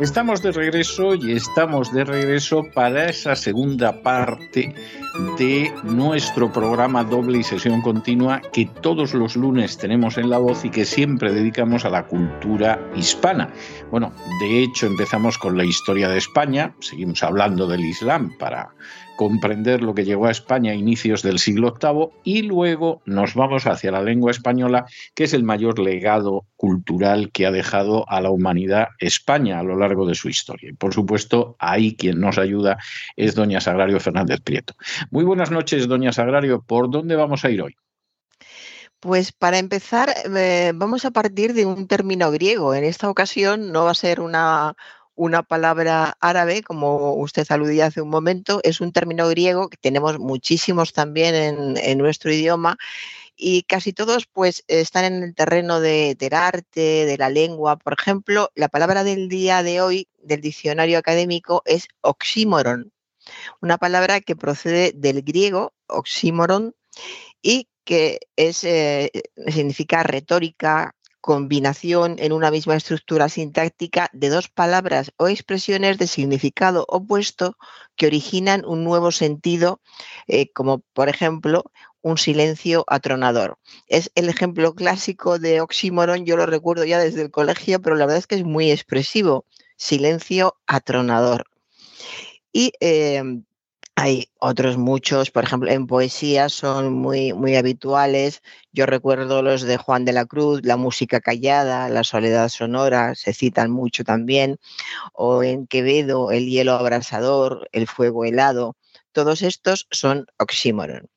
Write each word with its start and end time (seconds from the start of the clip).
Estamos 0.00 0.40
de 0.42 0.50
regreso 0.50 1.14
y 1.14 1.32
estamos 1.32 1.92
de 1.92 2.04
regreso 2.04 2.64
para 2.74 3.10
esa 3.10 3.36
segunda 3.36 4.02
parte 4.02 4.74
de 5.38 5.72
nuestro 5.82 6.52
programa 6.52 7.04
doble 7.04 7.38
y 7.38 7.42
sesión 7.42 7.80
continua 7.82 8.40
que 8.52 8.66
todos 8.80 9.14
los 9.14 9.36
lunes 9.36 9.76
tenemos 9.78 10.18
en 10.18 10.30
La 10.30 10.38
Voz 10.38 10.64
y 10.64 10.70
que 10.70 10.84
siempre 10.84 11.32
dedicamos 11.32 11.84
a 11.84 11.90
la 11.90 12.06
cultura 12.06 12.78
hispana. 12.96 13.52
Bueno, 13.90 14.12
de 14.40 14.62
hecho 14.62 14.86
empezamos 14.86 15.38
con 15.38 15.56
la 15.56 15.64
historia 15.64 16.08
de 16.08 16.18
España, 16.18 16.74
seguimos 16.80 17.22
hablando 17.22 17.66
del 17.66 17.84
Islam 17.84 18.36
para 18.38 18.70
comprender 19.20 19.82
lo 19.82 19.94
que 19.94 20.06
llegó 20.06 20.28
a 20.28 20.30
España 20.30 20.72
a 20.72 20.74
inicios 20.74 21.22
del 21.22 21.38
siglo 21.38 21.74
VIII 21.78 22.08
y 22.24 22.40
luego 22.40 23.02
nos 23.04 23.34
vamos 23.34 23.66
hacia 23.66 23.92
la 23.92 24.00
lengua 24.00 24.30
española, 24.30 24.86
que 25.14 25.24
es 25.24 25.34
el 25.34 25.44
mayor 25.44 25.78
legado 25.78 26.46
cultural 26.56 27.30
que 27.30 27.44
ha 27.44 27.50
dejado 27.50 28.08
a 28.08 28.22
la 28.22 28.30
humanidad 28.30 28.88
España 28.98 29.58
a 29.58 29.62
lo 29.62 29.76
largo 29.76 30.06
de 30.06 30.14
su 30.14 30.30
historia. 30.30 30.70
Y 30.70 30.72
por 30.72 30.94
supuesto, 30.94 31.54
ahí 31.58 31.96
quien 31.96 32.18
nos 32.18 32.38
ayuda 32.38 32.78
es 33.14 33.34
doña 33.34 33.60
Sagrario 33.60 34.00
Fernández 34.00 34.40
Prieto. 34.40 34.72
Muy 35.10 35.24
buenas 35.24 35.50
noches, 35.50 35.88
doña 35.88 36.12
Sagrario. 36.12 36.62
¿Por 36.62 36.90
dónde 36.90 37.16
vamos 37.16 37.44
a 37.44 37.50
ir 37.50 37.62
hoy? 37.62 37.76
Pues 39.00 39.32
para 39.32 39.58
empezar, 39.58 40.14
eh, 40.36 40.72
vamos 40.74 41.06
a 41.06 41.10
partir 41.10 41.54
de 41.54 41.64
un 41.64 41.86
término 41.86 42.30
griego. 42.30 42.74
En 42.74 42.84
esta 42.84 43.08
ocasión 43.08 43.72
no 43.72 43.84
va 43.84 43.92
a 43.92 43.94
ser 43.94 44.20
una, 44.20 44.76
una 45.14 45.42
palabra 45.42 46.16
árabe, 46.20 46.62
como 46.62 47.14
usted 47.14 47.46
aludía 47.50 47.86
hace 47.86 48.00
un 48.02 48.10
momento, 48.10 48.60
es 48.62 48.80
un 48.80 48.92
término 48.92 49.28
griego 49.28 49.68
que 49.68 49.76
tenemos 49.76 50.18
muchísimos 50.18 50.92
también 50.92 51.76
en, 51.76 51.98
nuestro 51.98 52.32
idioma 52.32 52.76
y 53.36 53.62
casi 53.64 53.92
todos 53.92 54.26
pues 54.26 54.64
están 54.68 55.04
en 55.04 55.22
el 55.22 55.34
terreno 55.34 55.80
del 55.80 56.16
arte, 56.32 57.04
de 57.06 57.16
la 57.18 57.28
lengua. 57.28 57.76
Por 57.76 57.94
ejemplo, 57.98 58.50
la 58.54 58.68
palabra 58.68 59.04
del 59.04 59.28
día 59.28 59.62
de 59.62 59.80
hoy 59.80 60.08
del 60.22 60.40
diccionario 60.40 60.98
académico 60.98 61.62
es 61.66 61.88
oxímoron, 62.00 62.92
una 63.60 63.78
palabra 63.78 64.20
que 64.20 64.36
procede 64.36 64.92
del 64.94 65.22
griego 65.22 65.72
oxímoron 65.86 66.74
y 67.42 67.68
que 67.84 68.20
eh, 68.36 69.10
significa 69.48 70.02
retórica, 70.02 70.94
combinación 71.20 72.16
en 72.18 72.32
una 72.32 72.50
misma 72.50 72.76
estructura 72.76 73.28
sintáctica 73.28 74.08
de 74.12 74.30
dos 74.30 74.48
palabras 74.48 75.12
o 75.16 75.28
expresiones 75.28 75.98
de 75.98 76.06
significado 76.06 76.86
opuesto 76.88 77.56
que 77.96 78.06
originan 78.06 78.64
un 78.64 78.84
nuevo 78.84 79.12
sentido, 79.12 79.80
eh, 80.28 80.50
como 80.52 80.78
por 80.94 81.08
ejemplo 81.08 81.64
un 82.02 82.16
silencio 82.16 82.84
atronador. 82.86 83.58
Es 83.86 84.10
el 84.14 84.30
ejemplo 84.30 84.74
clásico 84.74 85.38
de 85.38 85.60
oxímoron, 85.60 86.24
yo 86.24 86.36
lo 86.36 86.46
recuerdo 86.46 86.84
ya 86.84 86.98
desde 86.98 87.22
el 87.22 87.30
colegio, 87.30 87.82
pero 87.82 87.96
la 87.96 88.06
verdad 88.06 88.18
es 88.18 88.26
que 88.26 88.36
es 88.36 88.44
muy 88.44 88.70
expresivo, 88.70 89.44
silencio 89.76 90.56
atronador. 90.66 91.44
Y 92.52 92.72
em, 92.80 93.44
hay 94.02 94.30
otros 94.38 94.78
muchos, 94.78 95.30
por 95.30 95.44
ejemplo, 95.44 95.70
en 95.70 95.86
poesía 95.86 96.48
son 96.48 96.94
muy, 96.94 97.34
muy 97.34 97.56
habituales. 97.56 98.42
Yo 98.72 98.86
recuerdo 98.86 99.42
los 99.42 99.62
de 99.62 99.76
Juan 99.76 100.06
de 100.06 100.12
la 100.12 100.24
Cruz, 100.24 100.62
la 100.64 100.78
música 100.78 101.20
callada, 101.20 101.88
la 101.90 102.02
soledad 102.02 102.48
sonora, 102.48 103.14
se 103.14 103.34
citan 103.34 103.70
mucho 103.70 104.02
también. 104.02 104.58
O 105.12 105.42
en 105.42 105.66
Quevedo, 105.66 106.30
el 106.30 106.48
hielo 106.48 106.72
abrasador, 106.72 107.68
el 107.72 107.86
fuego 107.86 108.24
helado. 108.24 108.76
Todos 109.12 109.42
estos 109.42 109.86
son 109.90 110.26
oxímoron. 110.38 111.10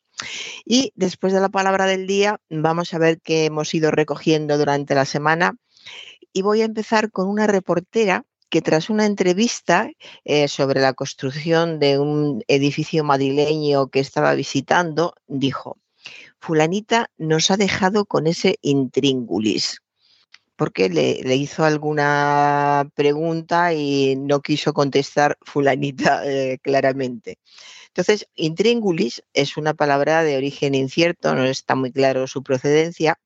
Y 0.65 0.91
después 0.95 1.31
de 1.31 1.39
la 1.39 1.49
palabra 1.49 1.85
del 1.85 2.05
día, 2.05 2.41
vamos 2.49 2.93
a 2.93 2.97
ver 2.97 3.21
qué 3.21 3.45
hemos 3.45 3.73
ido 3.73 3.91
recogiendo 3.91 4.57
durante 4.57 4.93
la 4.95 5.05
semana. 5.05 5.55
Y 6.33 6.41
voy 6.41 6.61
a 6.61 6.65
empezar 6.65 7.11
con 7.11 7.29
una 7.29 7.47
reportera 7.47 8.25
que 8.49 8.61
tras 8.61 8.89
una 8.89 9.05
entrevista 9.05 9.89
eh, 10.25 10.47
sobre 10.47 10.81
la 10.81 10.93
construcción 10.93 11.79
de 11.79 11.99
un 11.99 12.43
edificio 12.47 13.03
madrileño 13.03 13.87
que 13.87 13.99
estaba 13.99 14.33
visitando, 14.35 15.15
dijo, 15.27 15.77
fulanita 16.39 17.09
nos 17.17 17.51
ha 17.51 17.57
dejado 17.57 18.05
con 18.05 18.27
ese 18.27 18.57
intríngulis 18.61 19.83
porque 20.55 20.89
le, 20.89 21.35
hizo 21.35 21.65
alguna 21.65 22.89
pregunta 22.95 23.73
y 23.73 24.15
no 24.15 24.41
quiso 24.41 24.73
contestar 24.73 25.37
fulanita 25.41 26.21
eh, 26.25 26.59
claramente. 26.61 27.37
Entonces, 27.87 28.27
intríngulis 28.35 29.23
es 29.33 29.57
una 29.57 29.73
palabra 29.73 30.23
de 30.23 30.37
origen 30.37 30.73
incierto, 30.73 31.35
no 31.35 31.43
está 31.43 31.75
muy 31.75 31.91
claro 31.91 32.27
su 32.27 32.43
procedencia, 32.43 33.19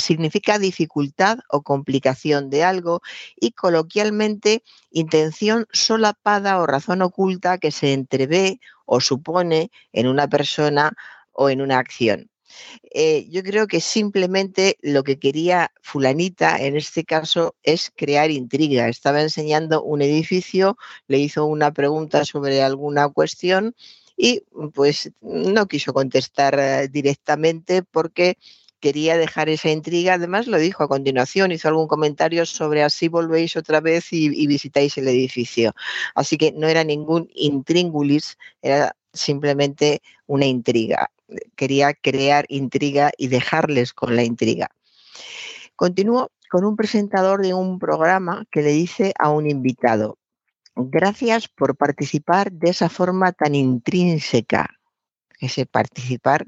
significa 0.00 0.58
dificultad 0.58 1.38
o 1.48 1.62
complicación 1.62 2.50
de 2.50 2.64
algo 2.64 3.02
y 3.36 3.52
coloquialmente 3.52 4.62
intención 4.90 5.66
solapada 5.72 6.58
o 6.58 6.66
razón 6.66 7.02
oculta 7.02 7.58
que 7.58 7.70
se 7.70 7.92
entrevé 7.92 8.60
o 8.86 9.00
supone 9.00 9.70
en 9.92 10.08
una 10.08 10.28
persona 10.28 10.92
o 11.32 11.50
en 11.50 11.60
una 11.60 11.78
acción. 11.78 12.30
Eh, 12.92 13.28
yo 13.30 13.42
creo 13.42 13.66
que 13.66 13.80
simplemente 13.80 14.76
lo 14.82 15.04
que 15.04 15.18
quería 15.18 15.72
fulanita 15.82 16.56
en 16.58 16.76
este 16.76 17.04
caso 17.04 17.54
es 17.62 17.92
crear 17.94 18.30
intriga. 18.30 18.88
Estaba 18.88 19.22
enseñando 19.22 19.82
un 19.82 20.02
edificio, 20.02 20.76
le 21.06 21.18
hizo 21.18 21.46
una 21.46 21.72
pregunta 21.72 22.24
sobre 22.24 22.62
alguna 22.62 23.08
cuestión 23.08 23.74
y 24.16 24.42
pues 24.74 25.12
no 25.20 25.66
quiso 25.66 25.92
contestar 25.92 26.58
eh, 26.58 26.88
directamente 26.88 27.82
porque 27.82 28.36
quería 28.80 29.16
dejar 29.16 29.48
esa 29.48 29.70
intriga. 29.70 30.14
Además, 30.14 30.46
lo 30.46 30.58
dijo 30.58 30.82
a 30.82 30.88
continuación, 30.88 31.52
hizo 31.52 31.68
algún 31.68 31.86
comentario 31.86 32.44
sobre 32.46 32.82
así 32.82 33.08
volvéis 33.08 33.56
otra 33.56 33.80
vez 33.80 34.12
y, 34.12 34.46
visitáis 34.46 34.98
el 34.98 35.08
edificio. 35.08 35.74
Así 36.14 36.36
que 36.38 36.52
no 36.52 36.66
era 36.66 36.82
ningún 36.82 37.30
intríngulis, 37.34 38.38
era 38.62 38.96
simplemente 39.12 40.02
una 40.26 40.46
intriga. 40.46 41.10
Quería 41.54 41.94
crear 41.94 42.46
intriga 42.48 43.12
y 43.16 43.28
dejarles 43.28 43.92
con 43.92 44.16
la 44.16 44.24
intriga. 44.24 44.68
Continúo 45.76 46.30
con 46.50 46.64
un 46.64 46.76
presentador 46.76 47.42
de 47.42 47.54
un 47.54 47.78
programa 47.78 48.44
que 48.50 48.62
le 48.62 48.70
dice 48.70 49.12
a 49.18 49.30
un 49.30 49.48
invitado, 49.48 50.18
gracias 50.74 51.46
por 51.48 51.76
participar 51.76 52.50
de 52.50 52.70
esa 52.70 52.88
forma 52.88 53.32
tan 53.32 53.54
intrínseca. 53.54 54.68
Ese 55.38 55.64
participar 55.64 56.46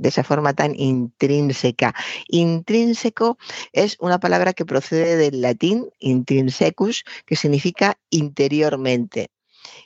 de 0.00 0.08
esa 0.08 0.24
forma 0.24 0.54
tan 0.54 0.74
intrínseca. 0.74 1.94
Intrínseco 2.26 3.38
es 3.72 3.96
una 4.00 4.18
palabra 4.18 4.52
que 4.52 4.64
procede 4.64 5.16
del 5.16 5.42
latín 5.42 5.90
intrinsecus, 5.98 7.04
que 7.26 7.36
significa 7.36 7.98
interiormente 8.08 9.30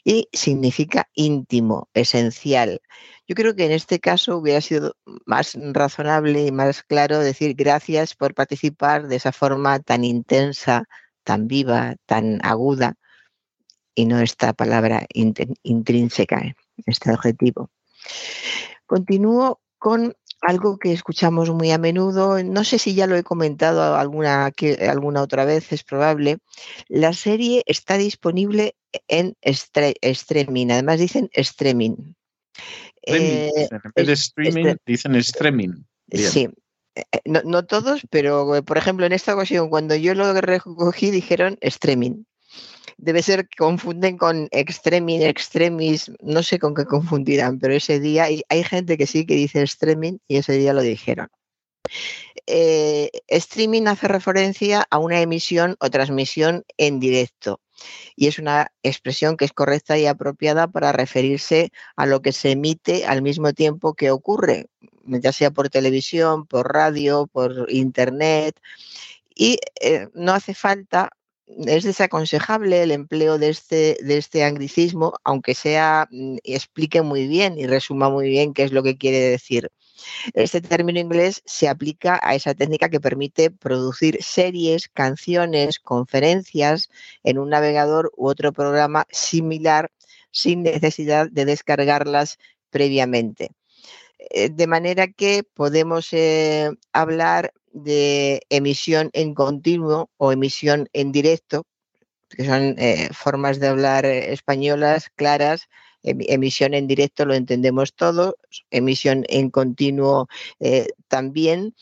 y 0.04 0.28
significa 0.32 1.08
íntimo, 1.14 1.88
esencial. 1.94 2.80
Yo 3.26 3.34
creo 3.34 3.56
que 3.56 3.64
en 3.64 3.72
este 3.72 3.98
caso 4.00 4.36
hubiera 4.36 4.60
sido 4.60 4.96
más 5.26 5.56
razonable 5.72 6.46
y 6.46 6.52
más 6.52 6.82
claro 6.82 7.18
decir 7.18 7.54
gracias 7.54 8.14
por 8.14 8.34
participar 8.34 9.08
de 9.08 9.16
esa 9.16 9.32
forma 9.32 9.80
tan 9.80 10.04
intensa, 10.04 10.84
tan 11.24 11.48
viva, 11.48 11.96
tan 12.06 12.38
aguda, 12.44 12.94
y 13.94 14.06
no 14.06 14.20
esta 14.20 14.52
palabra 14.52 15.06
intrínseca, 15.62 16.54
este 16.86 17.10
adjetivo. 17.10 17.70
Continúo 18.86 19.60
con 19.84 20.16
algo 20.40 20.78
que 20.78 20.94
escuchamos 20.94 21.50
muy 21.50 21.70
a 21.70 21.76
menudo, 21.76 22.42
no 22.42 22.64
sé 22.64 22.78
si 22.78 22.94
ya 22.94 23.06
lo 23.06 23.16
he 23.16 23.22
comentado 23.22 23.94
alguna, 23.96 24.50
alguna 24.88 25.20
otra 25.20 25.44
vez, 25.44 25.72
es 25.72 25.84
probable. 25.84 26.38
La 26.88 27.12
serie 27.12 27.62
está 27.66 27.98
disponible 27.98 28.76
en 29.08 29.36
streaming, 29.42 30.68
además 30.70 31.00
dicen 31.00 31.28
streaming. 31.34 32.14
Eh, 33.02 33.50
en 33.94 34.08
streaming 34.08 34.74
dicen 34.86 35.16
streaming. 35.16 35.84
Sí, 36.14 36.48
eh, 36.94 37.02
no, 37.26 37.42
no, 37.44 37.66
todos, 37.66 38.06
pero 38.08 38.64
por 38.64 38.78
ejemplo 38.78 39.04
en 39.04 39.12
esta 39.12 39.34
ocasión 39.34 39.68
cuando 39.68 39.94
yo 39.96 40.14
lo 40.14 40.32
recogí 40.32 41.10
dijeron 41.10 41.58
streaming 41.60 42.24
debe 42.98 43.22
ser 43.22 43.48
que 43.48 43.56
confunden 43.56 44.16
con 44.16 44.48
extremin, 44.50 45.22
extremis, 45.22 46.10
no 46.20 46.42
sé 46.42 46.58
con 46.58 46.74
qué 46.74 46.84
confundirán, 46.84 47.58
pero 47.58 47.74
ese 47.74 48.00
día 48.00 48.24
hay, 48.24 48.64
gente 48.64 48.96
que 48.98 49.06
sí 49.06 49.26
que 49.26 49.34
dice 49.34 49.60
extremin 49.60 50.20
y 50.28 50.36
ese 50.36 50.54
día 50.54 50.72
lo 50.72 50.82
dijeron. 50.82 51.28
eh, 52.46 53.10
streaming 53.28 53.86
hace 53.86 54.08
referencia 54.08 54.86
a 54.90 54.98
una 54.98 55.20
emisión 55.20 55.76
o 55.80 55.90
transmisión 55.90 56.64
en 56.78 57.00
directo 57.00 57.60
y 58.16 58.28
es 58.28 58.38
una 58.38 58.72
expresión 58.82 59.36
que 59.36 59.44
es 59.44 59.52
correcta 59.52 59.98
y 59.98 60.06
apropiada 60.06 60.68
para 60.68 60.92
referirse 60.92 61.70
a 61.96 62.06
lo 62.06 62.22
que 62.22 62.32
se 62.32 62.52
emite 62.52 63.06
al 63.06 63.22
mismo 63.22 63.52
tiempo 63.52 63.94
que 63.94 64.10
ocurre, 64.10 64.66
ya 65.04 65.32
sea 65.32 65.50
por 65.50 65.68
televisión, 65.68 66.46
por 66.46 66.72
radio, 66.72 67.26
por 67.26 67.66
internet. 67.70 68.58
Y 69.34 69.58
eh, 69.80 70.08
no 70.14 70.32
hace 70.32 70.54
falta, 70.54 71.10
es 71.46 71.84
desaconsejable 71.84 72.82
el 72.82 72.90
empleo 72.90 73.38
de 73.38 73.50
este, 73.50 73.98
de 74.02 74.18
este 74.18 74.44
anglicismo, 74.44 75.14
aunque 75.24 75.54
sea, 75.54 76.08
mm, 76.10 76.38
explique 76.44 77.02
muy 77.02 77.26
bien 77.26 77.58
y 77.58 77.66
resuma 77.66 78.08
muy 78.10 78.28
bien 78.28 78.54
qué 78.54 78.64
es 78.64 78.72
lo 78.72 78.82
que 78.82 78.96
quiere 78.96 79.18
decir. 79.20 79.70
Este 80.34 80.60
término 80.60 80.98
inglés 81.00 81.42
se 81.44 81.68
aplica 81.68 82.18
a 82.22 82.34
esa 82.34 82.54
técnica 82.54 82.88
que 82.88 83.00
permite 83.00 83.50
producir 83.50 84.22
series, 84.22 84.88
canciones, 84.88 85.78
conferencias 85.78 86.90
en 87.22 87.38
un 87.38 87.50
navegador 87.50 88.12
u 88.16 88.28
otro 88.28 88.52
programa 88.52 89.06
similar 89.10 89.90
sin 90.30 90.62
necesidad 90.62 91.30
de 91.30 91.44
descargarlas 91.44 92.38
previamente. 92.70 93.50
Eh, 94.18 94.50
de 94.50 94.66
manera 94.66 95.08
que 95.08 95.42
podemos 95.44 96.12
eh, 96.12 96.70
hablar 96.92 97.52
de 97.74 98.40
emisión 98.48 99.10
en 99.12 99.34
continuo 99.34 100.08
o 100.16 100.32
emisión 100.32 100.88
en 100.94 101.12
directo, 101.12 101.64
que 102.30 102.46
son 102.46 102.76
eh, 102.78 103.10
formas 103.12 103.60
de 103.60 103.68
hablar 103.68 104.06
españolas 104.06 105.10
claras 105.14 105.68
emisión 106.04 106.74
en 106.74 106.86
directo 106.86 107.24
lo 107.24 107.34
entendemos 107.34 107.94
todos, 107.94 108.34
emisión 108.70 109.24
en 109.28 109.50
continuo 109.50 110.28
eh, 110.60 110.88
también, 111.08 111.74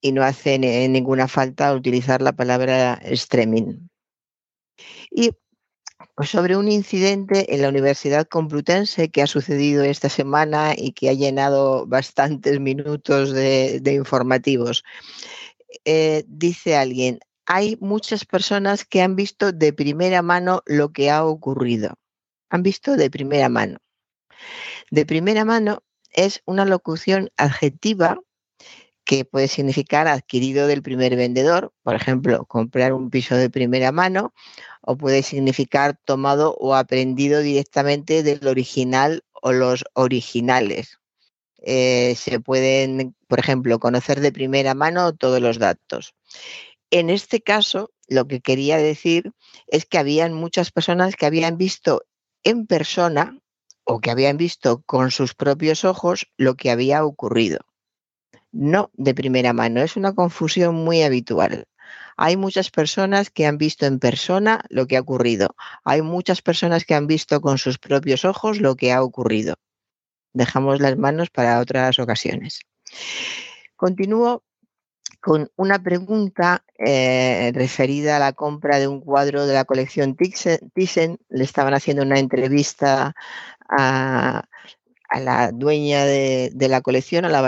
y 0.00 0.12
no 0.12 0.24
hace 0.24 0.58
ninguna 0.88 1.28
falta 1.28 1.72
utilizar 1.74 2.22
la 2.22 2.32
palabra 2.32 2.94
streaming. 3.04 3.88
Y 5.10 5.30
pues, 6.14 6.30
sobre 6.30 6.56
un 6.56 6.70
incidente 6.70 7.54
en 7.54 7.62
la 7.62 7.68
Universidad 7.68 8.26
Complutense 8.26 9.10
que 9.10 9.22
ha 9.22 9.26
sucedido 9.26 9.82
esta 9.84 10.08
semana 10.08 10.74
y 10.76 10.92
que 10.92 11.08
ha 11.08 11.14
llenado 11.14 11.86
bastantes 11.86 12.60
minutos 12.60 13.32
de, 13.32 13.80
informativos. 13.84 14.84
Eh, 15.84 16.24
dice 16.26 16.76
alguien, 16.76 17.20
hay 17.46 17.76
muchas 17.80 18.24
personas 18.24 18.84
que 18.84 19.02
han 19.02 19.16
visto 19.16 19.52
de 19.52 19.72
primera 19.72 20.22
mano 20.22 20.62
lo 20.66 20.92
que 20.92 21.10
ha 21.10 21.24
ocurrido 21.24 21.94
han 22.52 22.62
visto 22.62 22.96
de 22.96 23.10
primera 23.10 23.48
mano. 23.48 23.78
De 24.90 25.06
primera 25.06 25.44
mano 25.44 25.82
es 26.10 26.42
una 26.44 26.66
locución 26.66 27.30
adjetiva 27.38 28.20
que 29.12 29.26
puede 29.26 29.46
significar 29.46 30.08
adquirido 30.08 30.66
del 30.66 30.80
primer 30.80 31.16
vendedor, 31.16 31.74
por 31.82 31.94
ejemplo, 31.94 32.46
comprar 32.46 32.94
un 32.94 33.10
piso 33.10 33.36
de 33.36 33.50
primera 33.50 33.92
mano, 33.92 34.32
o 34.80 34.96
puede 34.96 35.22
significar 35.22 35.98
tomado 36.02 36.56
o 36.58 36.74
aprendido 36.74 37.40
directamente 37.40 38.22
del 38.22 38.46
original 38.46 39.22
o 39.34 39.52
los 39.52 39.84
originales. 39.92 40.98
Eh, 41.58 42.14
se 42.16 42.40
pueden, 42.40 43.14
por 43.28 43.38
ejemplo, 43.38 43.78
conocer 43.78 44.20
de 44.20 44.32
primera 44.32 44.72
mano 44.72 45.14
todos 45.14 45.42
los 45.42 45.58
datos. 45.58 46.14
En 46.90 47.10
este 47.10 47.42
caso, 47.42 47.90
lo 48.08 48.26
que 48.26 48.40
quería 48.40 48.78
decir 48.78 49.32
es 49.66 49.84
que 49.84 49.98
habían 49.98 50.32
muchas 50.32 50.70
personas 50.70 51.16
que 51.16 51.26
habían 51.26 51.58
visto 51.58 52.02
en 52.44 52.66
persona 52.66 53.38
o 53.84 54.00
que 54.00 54.10
habían 54.10 54.38
visto 54.38 54.80
con 54.86 55.10
sus 55.10 55.34
propios 55.34 55.84
ojos 55.84 56.28
lo 56.38 56.54
que 56.54 56.70
había 56.70 57.04
ocurrido. 57.04 57.58
No 58.52 58.90
de 58.94 59.14
primera 59.14 59.52
mano, 59.52 59.80
es 59.80 59.96
una 59.96 60.14
confusión 60.14 60.74
muy 60.74 61.02
habitual. 61.02 61.66
Hay 62.16 62.36
muchas 62.36 62.70
personas 62.70 63.30
que 63.30 63.46
han 63.46 63.58
visto 63.58 63.86
en 63.86 63.98
persona 63.98 64.62
lo 64.68 64.86
que 64.86 64.96
ha 64.96 65.00
ocurrido. 65.00 65.56
Hay 65.84 66.02
muchas 66.02 66.42
personas 66.42 66.84
que 66.84 66.94
han 66.94 67.06
visto 67.06 67.40
con 67.40 67.58
sus 67.58 67.78
propios 67.78 68.24
ojos 68.24 68.60
lo 68.60 68.76
que 68.76 68.92
ha 68.92 69.02
ocurrido. 69.02 69.54
Dejamos 70.34 70.80
las 70.80 70.96
manos 70.96 71.30
para 71.30 71.60
otras 71.60 71.98
ocasiones. 71.98 72.60
Continúo 73.76 74.44
con 75.20 75.50
una 75.56 75.82
pregunta 75.82 76.64
eh, 76.78 77.52
referida 77.54 78.16
a 78.16 78.18
la 78.18 78.32
compra 78.32 78.78
de 78.78 78.88
un 78.88 79.00
cuadro 79.00 79.46
de 79.46 79.54
la 79.54 79.64
colección 79.64 80.16
Thyssen. 80.16 81.18
Le 81.28 81.44
estaban 81.44 81.74
haciendo 81.74 82.02
una 82.02 82.18
entrevista 82.18 83.14
a, 83.68 84.44
la 85.20 85.50
dueña 85.52 86.04
de, 86.04 86.50
la 86.54 86.80
colección, 86.80 87.24
a 87.24 87.28
la, 87.28 87.40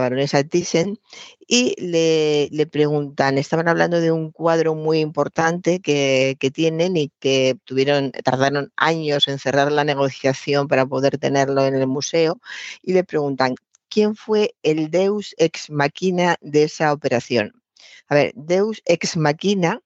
baronesa 0.00 0.44
Thyssen, 0.44 0.98
y 1.46 1.74
le, 1.78 2.66
preguntan, 2.66 3.38
estaban 3.38 3.68
hablando 3.68 4.00
de 4.00 4.12
un 4.12 4.30
cuadro 4.30 4.74
muy 4.74 5.00
importante 5.00 5.80
que, 5.80 6.36
que, 6.38 6.50
tienen 6.50 6.96
y 6.96 7.10
que 7.20 7.56
tuvieron, 7.64 8.12
tardaron 8.12 8.72
años 8.76 9.28
en 9.28 9.38
cerrar 9.38 9.72
la 9.72 9.84
negociación 9.84 10.68
para 10.68 10.86
poder 10.86 11.18
tenerlo 11.18 11.64
en 11.64 11.74
el 11.74 11.86
museo, 11.86 12.40
y 12.82 12.92
le 12.92 13.04
preguntan, 13.04 13.54
quién 13.88 14.16
fue 14.16 14.54
el 14.62 14.90
Deus 14.90 15.34
ex 15.36 15.70
machina 15.70 16.36
de 16.40 16.64
esa 16.64 16.92
operación. 16.92 17.62
A 18.08 18.14
ver, 18.14 18.32
Deus 18.34 18.82
ex 18.86 19.16
machina 19.16 19.82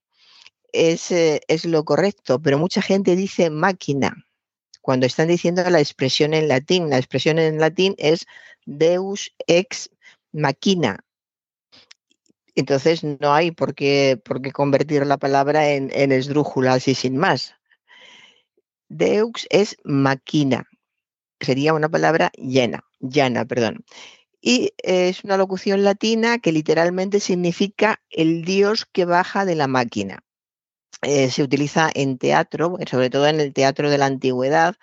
es, 0.71 1.11
eh, 1.11 1.41
es 1.47 1.65
lo 1.65 1.83
correcto, 1.85 2.41
pero 2.41 2.57
mucha 2.57 2.81
gente 2.81 3.15
dice 3.15 3.49
máquina 3.49 4.25
cuando 4.85 5.07
están 5.07 5.29
diciendo 5.29 5.67
la 5.67 5.79
expresión 5.79 6.35
en 6.35 6.47
latín. 6.47 6.91
La 6.91 6.99
expresión 6.99 7.39
en 7.39 7.57
latín 7.57 7.95
es 7.97 8.27
Deus 8.67 9.33
ex 9.47 9.89
machina. 10.31 11.03
Entonces 12.53 13.03
no 13.03 13.33
hay 13.33 13.49
por 13.49 13.73
qué, 13.73 14.21
por 14.23 14.43
qué 14.43 14.51
convertir 14.51 15.03
la 15.07 15.17
palabra 15.17 15.71
en, 15.71 15.89
esdrújula 16.11 16.73
así 16.73 16.93
sin 16.93 17.17
más. 17.17 17.55
Deus 18.87 19.47
es 19.49 19.75
máquina. 19.83 20.69
Sería 21.39 21.73
una 21.73 21.89
palabra 21.89 22.31
llena 22.37 22.85
llana, 22.99 23.43
perdón. 23.45 23.85
Y 24.39 24.73
es 24.83 25.23
una 25.23 25.37
locución 25.37 25.83
latina 25.83 26.37
que 26.37 26.51
literalmente 26.51 27.19
significa 27.19 28.03
el 28.11 28.45
dios 28.45 28.85
que 28.85 29.05
baja 29.05 29.45
de 29.45 29.55
la 29.55 29.65
máquina. 29.65 30.24
Eh, 31.01 31.29
se 31.29 31.43
utiliza 31.43 31.89
en 31.93 32.17
teatro, 32.17 32.77
sobre 32.89 33.09
todo 33.09 33.27
en 33.27 33.39
el 33.39 33.53
teatro 33.53 33.89
de 33.89 33.97
la 33.97 34.07
antigüedad. 34.07 34.75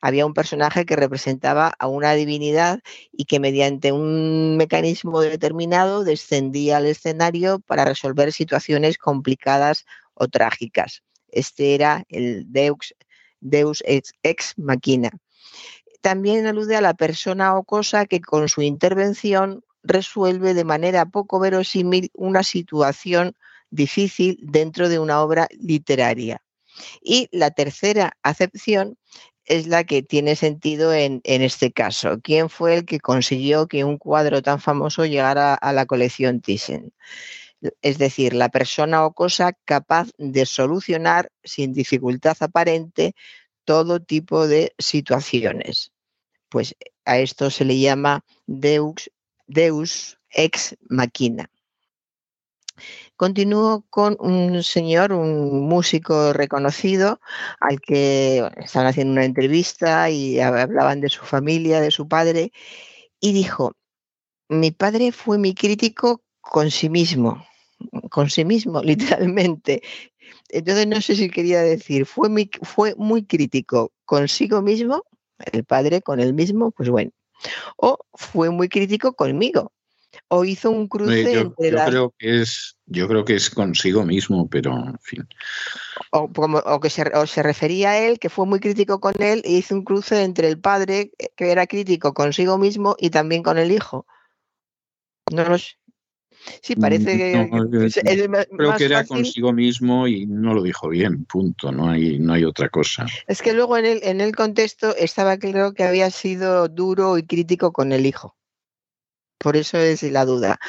Había 0.00 0.26
un 0.26 0.34
personaje 0.34 0.84
que 0.84 0.96
representaba 0.96 1.72
a 1.78 1.86
una 1.86 2.12
divinidad 2.12 2.80
y 3.12 3.24
que 3.24 3.40
mediante 3.40 3.92
un 3.92 4.56
mecanismo 4.56 5.20
determinado 5.20 6.04
descendía 6.04 6.78
al 6.78 6.86
escenario 6.86 7.60
para 7.60 7.84
resolver 7.84 8.32
situaciones 8.32 8.98
complicadas 8.98 9.86
o 10.14 10.28
trágicas. 10.28 11.02
Este 11.28 11.74
era 11.74 12.04
el 12.08 12.52
Deus, 12.52 12.94
Deus 13.40 13.82
ex, 13.86 14.12
ex 14.22 14.54
machina 14.58 15.10
también 16.00 16.46
alude 16.46 16.76
a 16.76 16.80
la 16.80 16.94
persona 16.94 17.56
o 17.56 17.64
cosa 17.64 18.06
que 18.06 18.20
con 18.20 18.48
su 18.48 18.62
intervención 18.62 19.64
resuelve 19.82 20.54
de 20.54 20.64
manera 20.64 21.06
poco 21.06 21.40
verosímil 21.40 22.10
una 22.14 22.42
situación 22.42 23.36
difícil 23.70 24.38
dentro 24.42 24.88
de 24.88 24.98
una 24.98 25.22
obra 25.22 25.48
literaria. 25.58 26.42
Y 27.02 27.28
la 27.32 27.50
tercera 27.50 28.16
acepción 28.22 28.96
es 29.44 29.66
la 29.66 29.84
que 29.84 30.02
tiene 30.02 30.36
sentido 30.36 30.94
en, 30.94 31.20
este 31.24 31.72
caso. 31.72 32.20
¿Quién 32.22 32.48
fue 32.50 32.76
el 32.76 32.84
que 32.84 33.00
consiguió 33.00 33.66
que 33.66 33.84
un 33.84 33.98
cuadro 33.98 34.42
tan 34.42 34.60
famoso 34.60 35.04
llegara 35.06 35.54
a 35.54 35.72
la 35.72 35.86
colección 35.86 36.40
Thyssen? 36.40 36.92
Es 37.82 37.98
decir, 37.98 38.32
la 38.32 38.48
persona 38.48 39.04
o 39.04 39.12
cosa 39.12 39.52
capaz 39.64 40.08
de 40.18 40.46
solucionar 40.46 41.30
sin 41.42 41.72
dificultad 41.72 42.36
aparente 42.40 43.14
todo 43.64 44.00
tipo 44.00 44.46
de 44.46 44.72
situaciones. 44.78 45.92
Pues 46.48 46.76
a 47.04 47.18
esto 47.18 47.50
se 47.50 47.64
le 47.64 47.78
llama 47.78 48.24
Deus, 48.46 49.10
Deus 49.46 50.18
ex 50.30 50.76
machina. 50.88 51.50
Continúo 53.20 53.84
con 53.90 54.16
un 54.18 54.62
señor, 54.62 55.12
un 55.12 55.68
músico 55.68 56.32
reconocido, 56.32 57.20
al 57.60 57.78
que 57.78 58.38
estaban 58.56 58.88
haciendo 58.88 59.12
una 59.12 59.26
entrevista 59.26 60.08
y 60.08 60.40
hablaban 60.40 61.02
de 61.02 61.10
su 61.10 61.26
familia, 61.26 61.82
de 61.82 61.90
su 61.90 62.08
padre, 62.08 62.50
y 63.20 63.34
dijo, 63.34 63.72
mi 64.48 64.70
padre 64.70 65.12
fue 65.12 65.36
mi 65.36 65.54
crítico 65.54 66.22
con 66.40 66.70
sí 66.70 66.88
mismo, 66.88 67.44
con 68.08 68.30
sí 68.30 68.46
mismo, 68.46 68.80
literalmente. 68.82 69.82
Entonces 70.48 70.86
no 70.86 71.02
sé 71.02 71.14
si 71.14 71.28
quería 71.28 71.60
decir, 71.60 72.06
fue, 72.06 72.30
fue 72.62 72.94
muy 72.96 73.26
crítico 73.26 73.92
consigo 74.06 74.62
mismo, 74.62 75.04
el 75.52 75.64
padre 75.64 76.00
con 76.00 76.20
él 76.20 76.32
mismo, 76.32 76.70
pues 76.70 76.88
bueno. 76.88 77.10
O 77.76 77.98
fue 78.14 78.48
muy 78.48 78.70
crítico 78.70 79.12
conmigo, 79.12 79.72
o 80.32 80.44
hizo 80.44 80.70
un 80.70 80.86
cruce 80.86 81.34
yo, 81.34 81.40
entre 81.40 81.70
yo 81.70 81.84
creo 81.84 82.14
que 82.16 82.40
es 82.40 82.76
yo 82.86 83.08
creo 83.08 83.24
que 83.24 83.34
es 83.34 83.50
consigo 83.50 84.04
mismo 84.04 84.48
pero 84.48 84.72
en 84.72 84.98
fin 85.00 85.28
o, 86.12 86.32
como, 86.32 86.62
que 86.80 86.88
se, 86.88 87.04
se, 87.26 87.42
refería 87.42 87.90
a 87.90 87.98
él 87.98 88.18
que 88.18 88.30
fue 88.30 88.46
muy 88.46 88.60
crítico 88.60 89.00
con 89.00 89.14
él 89.20 89.42
e 89.44 89.52
hizo 89.52 89.74
un 89.74 89.84
cruce 89.84 90.22
entre 90.22 90.48
el 90.48 90.58
padre 90.58 91.12
que 91.36 91.50
era 91.50 91.66
crítico 91.66 92.14
consigo 92.14 92.58
mismo 92.58 92.96
y 92.98 93.10
también 93.10 93.42
con 93.42 93.58
el 93.58 93.72
hijo 93.72 94.06
no 95.32 95.44
lo 95.44 95.58
sé 95.58 95.80
Sí, 96.62 96.74
parece 96.74 97.18
que, 97.18 97.50
creo 98.56 98.76
que 98.76 98.84
era 98.84 99.04
consigo 99.04 99.52
mismo 99.52 100.08
y 100.08 100.26
no 100.26 100.54
lo 100.54 100.62
dijo 100.62 100.88
bien, 100.88 101.26
punto, 101.26 101.70
no 101.70 101.90
hay, 101.90 102.18
no 102.18 102.32
hay 102.32 102.44
otra 102.44 102.70
cosa. 102.70 103.04
Es 103.26 103.42
que 103.42 103.52
luego 103.52 103.76
en 103.76 103.84
el, 103.84 104.00
en 104.02 104.22
el 104.22 104.34
contexto 104.34 104.96
estaba 104.96 105.36
claro 105.36 105.74
que 105.74 105.84
había 105.84 106.10
sido 106.10 106.68
duro 106.68 107.18
y 107.18 107.24
crítico 107.24 107.72
con 107.72 107.92
el 107.92 108.06
hijo. 108.06 108.36
Por 109.40 109.56
eso 109.56 109.78
es 109.78 110.02
la 110.02 110.26
duda. 110.26 110.60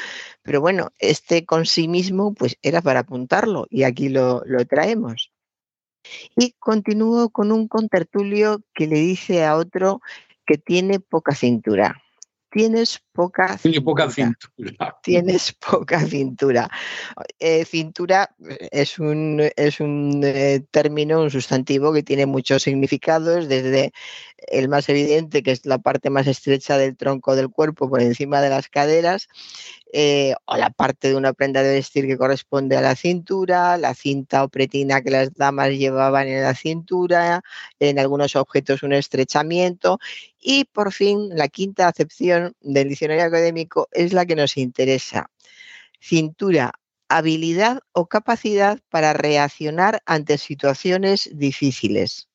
Pero 0.42 0.62
bueno, 0.62 0.92
este 0.98 1.44
con 1.44 1.66
sí 1.66 1.88
mismo 1.88 2.32
pues 2.32 2.56
era 2.62 2.80
para 2.80 3.00
apuntarlo 3.00 3.66
y 3.68 3.82
aquí 3.82 4.08
lo, 4.08 4.42
lo 4.46 4.64
traemos. 4.64 5.30
Y 6.36 6.52
continúo 6.58 7.28
con 7.28 7.52
un 7.52 7.68
contertulio 7.68 8.62
que 8.74 8.86
le 8.86 8.96
dice 8.96 9.44
a 9.44 9.56
otro 9.56 10.00
que 10.46 10.56
tiene 10.56 11.00
poca 11.00 11.34
cintura 11.34 12.02
tienes 12.52 13.00
poca 13.12 13.58
cintura. 13.58 14.98
Tienes 15.02 15.52
poca 15.52 16.00
cintura. 16.06 16.70
Eh, 17.38 17.64
cintura 17.64 18.34
eh, 18.48 18.68
es 18.70 18.98
un, 18.98 19.42
es 19.56 19.80
un 19.80 20.20
eh, 20.22 20.62
término, 20.70 21.22
un 21.22 21.30
sustantivo 21.30 21.92
que 21.92 22.02
tiene 22.02 22.26
muchos 22.26 22.62
significados, 22.62 23.48
desde 23.48 23.92
el 24.48 24.68
más 24.68 24.88
evidente, 24.88 25.42
que 25.42 25.52
es 25.52 25.66
la 25.66 25.78
parte 25.78 26.10
más 26.10 26.26
estrecha 26.26 26.78
del 26.78 26.96
tronco 26.96 27.36
del 27.36 27.50
cuerpo 27.50 27.88
por 27.88 28.00
encima 28.00 28.40
de 28.40 28.50
las 28.50 28.68
caderas, 28.68 29.28
eh, 29.92 30.34
o 30.46 30.56
la 30.56 30.70
parte 30.70 31.08
de 31.08 31.16
una 31.16 31.32
prenda 31.32 31.62
de 31.62 31.74
vestir 31.74 32.06
que 32.06 32.16
corresponde 32.16 32.76
a 32.76 32.80
la 32.80 32.96
cintura, 32.96 33.76
la 33.76 33.94
cinta 33.94 34.44
o 34.44 34.48
pretina 34.48 35.02
que 35.02 35.10
las 35.10 35.34
damas 35.34 35.70
llevaban 35.70 36.28
en 36.28 36.42
la 36.42 36.54
cintura, 36.54 37.42
en 37.78 37.98
algunos 37.98 38.36
objetos 38.36 38.82
un 38.82 38.94
estrechamiento 38.94 39.98
y 40.40 40.64
por 40.64 40.92
fin 40.92 41.28
la 41.32 41.48
quinta 41.48 41.88
acepción 41.88 42.54
del 42.60 42.88
diccionario 42.88 43.24
académico 43.24 43.88
es 43.92 44.12
la 44.12 44.26
que 44.26 44.36
nos 44.36 44.56
interesa. 44.56 45.30
Cintura, 46.00 46.72
habilidad 47.08 47.80
o 47.92 48.06
capacidad 48.06 48.80
para 48.88 49.12
reaccionar 49.12 50.02
ante 50.06 50.38
situaciones 50.38 51.30
difíciles. 51.32 52.28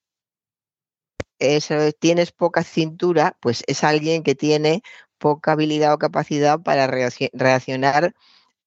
Tienes 2.00 2.32
poca 2.32 2.63
cintura, 2.63 3.38
pues 3.41 3.63
es 3.67 3.84
alguien 3.84 4.24
que 4.24 4.36
tiene 4.36 4.82
poca 5.17 5.53
habilidad 5.53 5.94
o 5.94 5.98
capacidad 5.98 6.60
para 6.62 6.88
reaccionar 6.88 8.13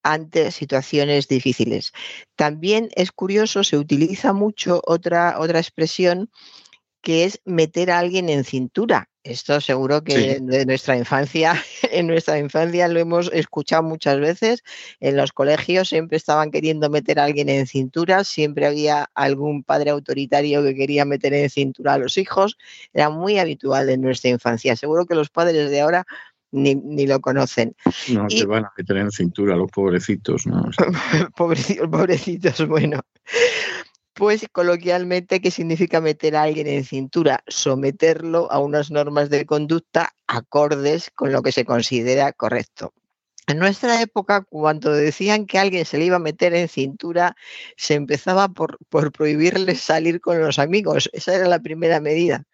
ante 0.03 0.51
situaciones 0.51 1.29
difíciles. 1.29 1.93
También 2.37 2.89
es 2.95 3.13
curioso, 3.13 3.65
se 3.65 3.77
utiliza 3.77 4.33
mucho 4.33 4.81
otra, 4.87 5.39
otra 5.39 5.59
expresión 5.59 6.31
que 7.03 7.25
es 7.25 7.41
meter 7.45 7.91
a 7.91 7.99
alguien 7.99 8.29
en 8.29 8.45
cintura. 8.45 9.10
Esto 9.23 9.61
seguro 9.61 10.03
que 10.03 10.39
de 10.41 10.65
nuestra 10.65 10.97
infancia, 10.97 11.53
en 11.93 12.07
nuestra 12.07 12.39
infancia 12.39 12.89
lo 12.89 13.01
hemos 13.01 13.31
escuchado 13.33 13.83
muchas 13.83 14.19
veces. 14.19 14.63
En 14.99 15.17
los 15.17 15.33
colegios 15.33 15.91
siempre 15.91 16.17
estaban 16.17 16.51
queriendo 16.51 16.89
meter 16.89 17.21
a 17.21 17.25
alguien 17.25 17.51
en 17.51 17.67
cintura, 17.67 18.25
siempre 18.25 18.67
había 18.67 19.11
algún 19.15 19.63
padre 19.63 19.91
autoritario 19.91 20.63
que 20.63 20.75
quería 20.75 21.05
meter 21.05 21.35
en 21.35 21.51
cintura 21.51 21.95
a 21.95 21.99
los 21.99 22.17
hijos. 22.17 22.57
Era 22.95 23.11
muy 23.11 23.39
habitual 23.39 23.91
en 23.91 24.01
nuestra 24.01 24.31
infancia. 24.31 24.75
Seguro 24.75 25.05
que 25.05 25.15
los 25.15 25.29
padres 25.29 25.71
de 25.71 25.81
ahora 25.83 26.07
ni, 26.53 27.07
lo 27.07 27.21
conocen. 27.21 27.77
No, 28.09 28.29
se 28.29 28.47
van 28.47 28.65
a 28.65 28.73
meter 28.77 28.97
en 28.97 29.11
cintura 29.11 29.57
los 29.57 29.71
pobrecitos, 29.71 30.47
¿no? 30.47 30.63
pobrecitos, 31.37 31.89
pobrecitos, 31.89 32.67
bueno. 32.67 33.01
Pues 34.21 34.47
coloquialmente, 34.53 35.41
¿qué 35.41 35.51
significa 35.51 36.03
meter 36.03 36.37
a 36.37 36.43
alguien 36.43 36.67
en 36.67 36.85
cintura? 36.85 37.43
Someterlo 37.47 38.53
a 38.53 38.59
unas 38.59 38.91
normas 38.91 39.31
de 39.31 39.47
conducta 39.47 40.13
acordes 40.27 41.11
con 41.15 41.33
lo 41.33 41.41
que 41.41 41.53
se 41.53 41.65
considera 41.65 42.31
correcto. 42.35 42.93
En 43.47 43.59
nuestra 43.59 44.03
época, 44.03 44.43
cuando 44.43 44.93
decían 44.93 45.47
que 45.47 45.59
alguien 45.59 45.87
se 45.87 45.97
le 45.97 46.05
iba 46.05 46.17
a 46.17 46.19
meter 46.19 46.53
en 46.53 46.69
cintura, 46.69 47.35
se 47.79 47.95
empezaba 47.95 48.49
por, 48.49 48.77
por 48.91 49.11
prohibirle 49.11 49.75
salir 49.75 50.21
con 50.21 50.39
los 50.39 50.59
amigos. 50.59 51.09
Esa 51.15 51.35
era 51.35 51.49
la 51.49 51.61
primera 51.61 51.99
medida. 51.99 52.45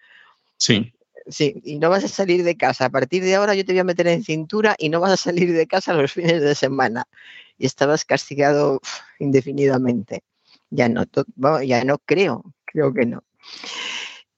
Sí. 0.58 0.92
Sí, 1.26 1.60
y 1.64 1.80
no 1.80 1.90
vas 1.90 2.04
a 2.04 2.08
salir 2.08 2.44
de 2.44 2.56
casa. 2.56 2.84
A 2.84 2.90
partir 2.90 3.24
de 3.24 3.34
ahora 3.34 3.56
yo 3.56 3.64
te 3.64 3.72
voy 3.72 3.80
a 3.80 3.84
meter 3.84 4.06
en 4.06 4.22
cintura 4.22 4.76
y 4.78 4.88
no 4.88 5.00
vas 5.00 5.10
a 5.10 5.16
salir 5.16 5.52
de 5.52 5.66
casa 5.66 5.94
los 5.94 6.12
fines 6.12 6.40
de 6.40 6.54
semana. 6.54 7.08
Y 7.58 7.66
estabas 7.66 8.04
castigado 8.04 8.80
indefinidamente. 9.18 10.22
Ya 10.70 10.88
no, 10.88 11.04
ya 11.62 11.84
no 11.84 11.98
creo, 11.98 12.54
creo 12.64 12.92
que 12.92 13.06
no. 13.06 13.22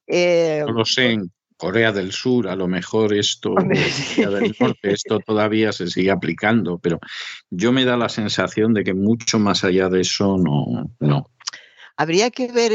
Eh, 0.06 0.62
no 0.66 0.72
lo 0.72 0.84
sé, 0.84 1.12
en 1.12 1.30
Corea 1.56 1.92
del 1.92 2.12
Sur 2.12 2.48
a 2.48 2.56
lo 2.56 2.68
mejor 2.68 3.12
esto, 3.12 3.54
del 4.16 4.56
Norte, 4.58 4.92
esto 4.92 5.18
todavía 5.20 5.72
se 5.72 5.88
sigue 5.88 6.10
aplicando, 6.10 6.78
pero 6.78 6.98
yo 7.50 7.72
me 7.72 7.84
da 7.84 7.96
la 7.96 8.08
sensación 8.08 8.72
de 8.72 8.84
que 8.84 8.94
mucho 8.94 9.38
más 9.38 9.64
allá 9.64 9.88
de 9.88 10.00
eso 10.00 10.38
no, 10.38 10.90
no. 11.00 11.30
Habría 12.00 12.30
que 12.30 12.52
ver, 12.52 12.70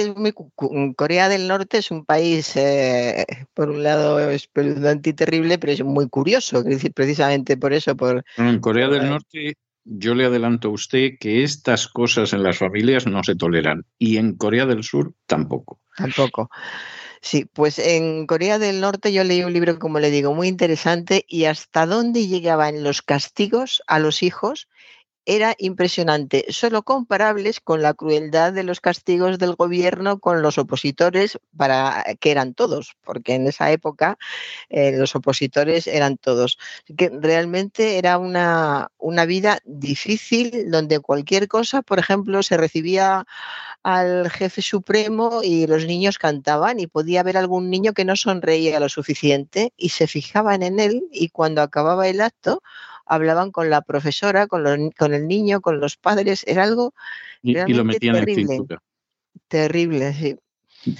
Corea 0.98 1.30
del 1.30 1.48
Norte 1.48 1.78
es 1.78 1.92
un 1.92 2.04
país, 2.04 2.58
eh, 2.58 3.26
por 3.54 3.70
un 3.70 3.82
lado, 3.82 4.20
espeluznante 4.30 5.12
y 5.12 5.14
terrible, 5.14 5.58
pero 5.58 5.72
es 5.72 5.82
muy 5.82 6.10
curioso, 6.10 6.58
es 6.58 6.66
decir, 6.66 6.92
precisamente 6.92 7.56
por 7.56 7.72
eso. 7.72 7.96
Por, 7.96 8.26
en 8.36 8.60
Corea 8.60 8.90
del 8.90 9.10
Norte, 9.10 9.56
yo 9.86 10.16
le 10.16 10.26
adelanto 10.26 10.70
a 10.70 10.72
usted 10.72 11.18
que 11.20 11.44
estas 11.44 11.88
cosas 11.88 12.34
en 12.34 12.44
las 12.44 12.58
familias 12.58 13.06
no 13.06 13.24
se 13.24 13.36
toleran 13.36 13.86
y 13.98 14.18
en 14.18 14.36
Corea 14.36 14.66
del 14.66 14.84
Sur 14.84 15.14
tampoco. 15.26 15.80
Tampoco. 15.98 16.50
Sí, 17.22 17.46
pues 17.46 17.80
en 17.80 18.28
Corea 18.28 18.60
del 18.60 18.82
Norte 18.82 19.14
yo 19.14 19.24
leí 19.24 19.44
un 19.44 19.54
libro, 19.54 19.80
como 19.80 20.00
le 20.00 20.12
digo, 20.12 20.34
muy 20.34 20.50
interesante 20.50 21.24
y 21.28 21.46
hasta 21.46 21.86
dónde 21.86 22.28
llegaban 22.28 22.84
los 22.84 23.02
castigos 23.02 23.82
a 23.88 24.00
los 24.00 24.24
hijos 24.24 24.68
era 25.26 25.56
impresionante, 25.58 26.46
solo 26.50 26.84
comparables 26.84 27.60
con 27.62 27.82
la 27.82 27.94
crueldad 27.94 28.54
de 28.54 28.64
los 28.64 28.82
castigos 28.82 29.40
del 29.40 29.56
gobierno 29.56 30.20
con 30.20 30.42
los 30.42 30.58
opositores, 30.58 31.40
para 31.56 32.04
que 32.20 32.32
eran 32.32 32.54
todos, 32.54 32.96
porque 33.04 33.36
en 33.36 33.48
esa 33.48 33.72
época 33.72 34.18
eh, 34.70 34.92
los 34.98 35.16
opositores 35.16 35.88
eran 35.88 36.18
todos. 36.18 36.58
Que 36.98 37.10
realmente 37.10 37.98
era 37.98 38.18
una, 38.18 38.90
una 38.98 39.26
vida 39.26 39.60
difícil 39.66 40.70
donde 40.70 41.00
cualquier 41.00 41.48
cosa, 41.48 41.82
por 41.82 42.00
ejemplo, 42.00 42.44
se 42.44 42.58
recibía 42.58 43.26
al 43.84 44.30
jefe 44.30 44.62
supremo 44.62 45.42
y 45.44 45.68
los 45.68 45.86
niños 45.86 46.18
cantaban 46.18 46.80
y 46.80 46.88
podía 46.88 47.20
haber 47.20 47.38
algún 47.38 47.70
niño 47.70 47.94
que 47.94 48.06
no 48.06 48.16
sonreía 48.16 48.80
lo 48.80 48.90
suficiente 48.90 49.74
y 49.78 49.90
se 49.90 50.08
fijaban 50.08 50.64
en 50.64 50.80
él 50.80 51.04
y 51.12 51.30
cuando 51.30 51.62
acababa 51.62 52.08
el 52.08 52.22
acto 52.22 52.62
hablaban 53.06 53.52
con 53.52 53.70
la 53.70 53.82
profesora, 53.82 54.48
con, 54.48 54.92
con 54.92 55.14
el 55.14 55.28
niño, 55.28 55.62
con 55.62 55.80
los 55.80 55.98
padres, 55.98 56.44
era 56.48 56.64
algo 56.64 56.94
y, 57.42 57.54
lo 57.74 57.84
metían 57.84 58.16
terrible. 58.16 58.42
en 58.42 58.48
cintura. 58.48 58.84
Terrible, 59.48 60.14
sí. 60.14 60.36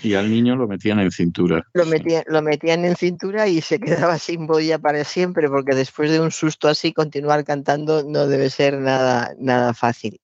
Y 0.02 0.14
al 0.14 0.30
niño 0.30 0.56
lo 0.56 0.68
metían 0.68 1.00
en 1.00 1.12
cintura. 1.12 1.68
Lo 1.74 1.86
metían, 1.86 2.24
lo 2.28 2.42
metían 2.42 2.86
en 2.86 2.96
cintura 2.96 3.48
y 3.48 3.62
se 3.62 3.80
quedaba 3.80 4.18
sin 4.18 4.48
boya 4.48 4.80
para 4.80 5.04
siempre, 5.04 5.50
porque 5.50 5.76
después 5.76 6.10
de 6.12 6.20
un 6.20 6.32
susto 6.32 6.70
así, 6.70 6.94
continuar 6.94 7.44
cantando 7.44 8.04
no 8.04 8.28
debe 8.28 8.50
ser 8.50 8.78
nada, 8.80 9.34
nada 9.38 9.74
fácil. 9.74 10.20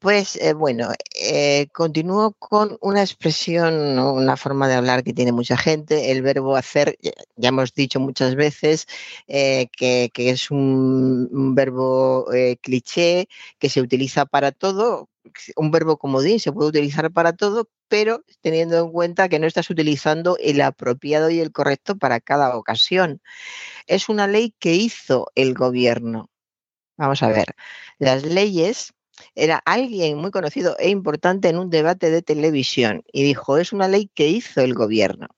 Pues 0.00 0.36
eh, 0.36 0.54
bueno, 0.54 0.92
eh, 1.14 1.68
continúo 1.74 2.32
con 2.38 2.78
una 2.80 3.02
expresión, 3.02 3.98
una 3.98 4.38
forma 4.38 4.66
de 4.66 4.74
hablar 4.74 5.04
que 5.04 5.12
tiene 5.12 5.30
mucha 5.30 5.58
gente, 5.58 6.10
el 6.10 6.22
verbo 6.22 6.56
hacer, 6.56 6.96
ya 7.36 7.48
hemos 7.50 7.74
dicho 7.74 8.00
muchas 8.00 8.34
veces 8.34 8.86
eh, 9.28 9.68
que, 9.76 10.10
es 10.14 10.50
un, 10.50 11.54
verbo 11.54 12.26
cliché 12.62 13.28
que 13.58 13.68
se 13.68 13.82
utiliza 13.82 14.24
para 14.24 14.52
todo, 14.52 15.10
un 15.56 15.70
verbo 15.70 15.98
comodín 15.98 16.40
se 16.40 16.50
puede 16.52 16.70
utilizar 16.70 17.12
para 17.12 17.34
todo, 17.34 17.68
pero 17.88 18.24
teniendo 18.40 18.78
en 18.78 18.92
cuenta 18.92 19.28
que 19.28 19.38
no 19.38 19.46
estás 19.46 19.68
utilizando 19.68 20.38
el 20.40 20.62
apropiado 20.62 21.28
y 21.28 21.40
el 21.40 21.52
correcto 21.52 21.98
para 21.98 22.20
cada 22.20 22.56
ocasión. 22.56 23.20
Es 23.86 24.08
una 24.08 24.26
ley 24.26 24.54
que 24.58 24.74
hizo 24.74 25.30
el 25.34 25.54
gobierno. 25.54 26.30
Vamos 26.96 27.22
a 27.22 27.28
ver, 27.28 27.54
las 27.98 28.24
leyes 28.24 28.94
era 29.34 29.62
alguien 29.64 30.18
muy 30.18 30.30
conocido 30.30 30.76
e 30.78 30.90
importante 30.90 31.48
en 31.48 31.58
un 31.58 31.70
debate 31.70 32.10
de 32.10 32.22
televisión 32.22 33.02
y 33.12 33.22
dijo, 33.22 33.58
es 33.58 33.72
una 33.72 33.88
ley 33.88 34.10
que 34.14 34.28
hizo 34.28 34.60
el 34.60 34.74
gobierno. 34.74 35.28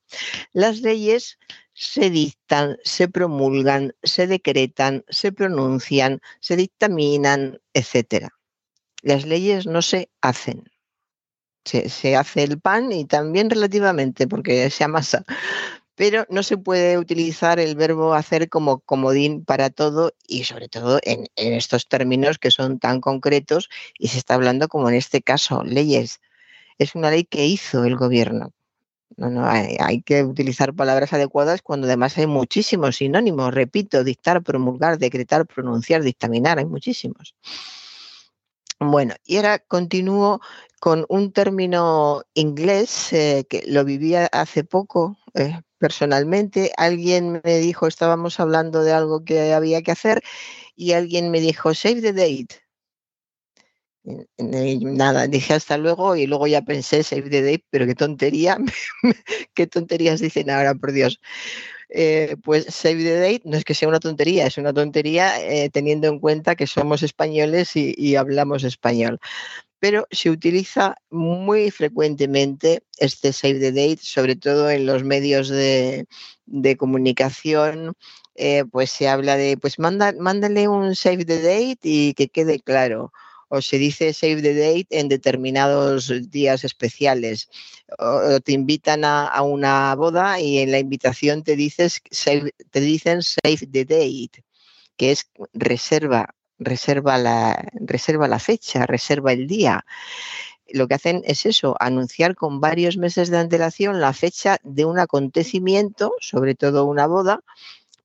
Las 0.52 0.80
leyes 0.80 1.38
se 1.74 2.10
dictan, 2.10 2.78
se 2.84 3.08
promulgan, 3.08 3.94
se 4.02 4.26
decretan, 4.26 5.04
se 5.08 5.32
pronuncian, 5.32 6.20
se 6.40 6.56
dictaminan, 6.56 7.60
etc. 7.74 8.28
Las 9.02 9.26
leyes 9.26 9.66
no 9.66 9.82
se 9.82 10.10
hacen. 10.20 10.64
Se, 11.64 11.88
se, 11.88 12.16
hace 12.16 12.42
el 12.42 12.60
pan 12.60 12.90
y 12.90 13.04
también 13.04 13.48
relativamente 13.48 14.26
porque 14.26 14.68
se 14.68 14.82
amasa, 14.82 15.24
pero 16.02 16.26
no 16.28 16.42
se 16.42 16.58
puede 16.58 16.98
utilizar 16.98 17.60
el 17.60 17.76
verbo 17.76 18.14
hacer 18.14 18.48
como 18.48 18.80
comodín 18.80 19.44
para 19.44 19.70
todo 19.70 20.14
y 20.26 20.42
sobre 20.42 20.68
todo 20.68 20.98
en, 21.04 21.28
estos 21.36 21.86
términos 21.86 22.38
que 22.40 22.50
son 22.50 22.80
tan 22.80 23.00
concretos 23.00 23.68
y 24.00 24.08
se 24.08 24.18
está 24.18 24.34
hablando 24.34 24.66
como 24.66 24.88
en 24.88 24.96
este 24.96 25.22
caso, 25.22 25.62
leyes. 25.62 26.20
Es 26.76 26.96
una 26.96 27.12
ley 27.12 27.22
que 27.22 27.46
hizo 27.46 27.84
el 27.84 27.94
gobierno. 27.94 28.50
No, 29.16 29.30
no, 29.30 29.46
hay, 29.46 30.02
que 30.02 30.24
utilizar 30.24 30.74
palabras 30.74 31.12
adecuadas 31.12 31.62
cuando 31.62 31.86
además 31.86 32.18
hay 32.18 32.26
muchísimos 32.26 32.96
sinónimos. 32.96 33.54
Repito, 33.54 34.02
dictar, 34.02 34.42
promulgar, 34.42 34.98
decretar, 34.98 35.46
pronunciar, 35.46 36.02
dictaminar, 36.02 36.58
hay 36.58 36.66
muchísimos. 36.66 37.36
Bueno, 38.80 39.14
y 39.24 39.36
ahora 39.36 39.60
continúo 39.60 40.40
con 40.80 41.06
un 41.08 41.30
término 41.30 42.24
inglés 42.34 43.12
eh, 43.12 43.46
que 43.48 43.62
lo 43.68 43.84
vivía 43.84 44.26
hace 44.32 44.64
poco 44.64 45.16
eh, 45.34 45.60
personalmente. 45.82 46.70
Alguien 46.76 47.40
me 47.42 47.58
dijo, 47.58 47.88
estábamos 47.88 48.38
hablando 48.38 48.84
de 48.84 48.92
algo 48.92 49.24
que 49.24 49.52
había 49.52 49.82
que 49.82 49.90
hacer 49.90 50.22
y 50.76 50.92
alguien 50.92 51.32
me 51.32 51.40
dijo, 51.40 51.74
save 51.74 52.00
the 52.00 52.12
date. 52.12 52.62
Nada, 54.38 55.26
dije 55.26 55.54
hasta 55.54 55.76
luego 55.78 56.14
y 56.16 56.26
luego 56.26 56.46
ya 56.46 56.62
pensé 56.62 57.02
save 57.02 57.30
the 57.30 57.42
date, 57.42 57.64
pero 57.70 57.86
qué 57.86 57.94
tontería, 57.96 58.58
qué 59.54 59.66
tonterías 59.66 60.20
dicen 60.20 60.50
ahora, 60.50 60.74
por 60.74 60.92
Dios. 60.92 61.20
Eh, 61.94 62.36
pues 62.42 62.64
Save 62.70 63.04
the 63.04 63.20
Date 63.20 63.42
no 63.44 63.56
es 63.58 63.64
que 63.64 63.74
sea 63.74 63.86
una 63.88 64.00
tontería, 64.00 64.46
es 64.46 64.56
una 64.56 64.72
tontería 64.72 65.38
eh, 65.42 65.68
teniendo 65.68 66.08
en 66.08 66.20
cuenta 66.20 66.56
que 66.56 66.66
somos 66.66 67.02
españoles 67.02 67.72
y, 67.76 68.16
hablamos 68.16 68.64
español. 68.64 69.20
Pero 69.82 70.06
se 70.12 70.30
utiliza 70.30 70.94
muy 71.10 71.72
frecuentemente 71.72 72.84
este 72.98 73.32
Save 73.32 73.58
the 73.58 73.72
Date, 73.72 73.98
sobre 74.00 74.36
todo 74.36 74.70
en 74.70 74.86
los 74.86 75.02
medios 75.02 75.48
de, 75.48 76.06
comunicación. 76.78 77.94
Eh, 78.36 78.62
pues 78.70 78.92
se 78.92 79.08
habla 79.08 79.36
de, 79.36 79.56
pues 79.56 79.80
mándale 79.80 80.68
un 80.68 80.94
Save 80.94 81.24
the 81.24 81.42
Date 81.42 81.80
y 81.82 82.14
que 82.14 82.28
quede 82.28 82.60
claro 82.60 83.12
o 83.54 83.60
se 83.60 83.76
dice 83.76 84.14
save 84.14 84.40
the 84.40 84.54
date 84.54 84.98
en 84.98 85.08
determinados 85.08 86.10
días 86.30 86.64
especiales. 86.64 87.50
O 87.98 88.40
te 88.40 88.52
invitan 88.52 89.04
a, 89.04 89.42
una 89.42 89.94
boda 89.94 90.40
y 90.40 90.60
en 90.60 90.70
la 90.70 90.78
invitación 90.78 91.42
te, 91.42 91.54
te 91.54 92.80
dicen 92.80 93.22
save 93.22 93.66
the 93.70 93.84
date, 93.84 94.42
que 94.96 95.12
es 95.12 95.30
reserva, 95.52 96.34
reserva 96.64 97.18
la, 97.18 97.68
reserva 97.74 98.28
la 98.28 98.38
fecha, 98.38 98.86
reserva 98.86 99.32
el 99.32 99.46
día. 99.46 99.84
Lo 100.68 100.88
que 100.88 100.94
hacen 100.94 101.22
es 101.24 101.44
eso, 101.44 101.76
anunciar 101.80 102.34
con 102.34 102.60
varios 102.60 102.96
meses 102.96 103.30
de 103.30 103.38
antelación 103.38 104.00
la 104.00 104.12
fecha 104.12 104.58
de 104.62 104.84
un 104.84 104.98
acontecimiento, 104.98 106.14
sobre 106.20 106.54
todo 106.54 106.86
una 106.86 107.06
boda, 107.06 107.40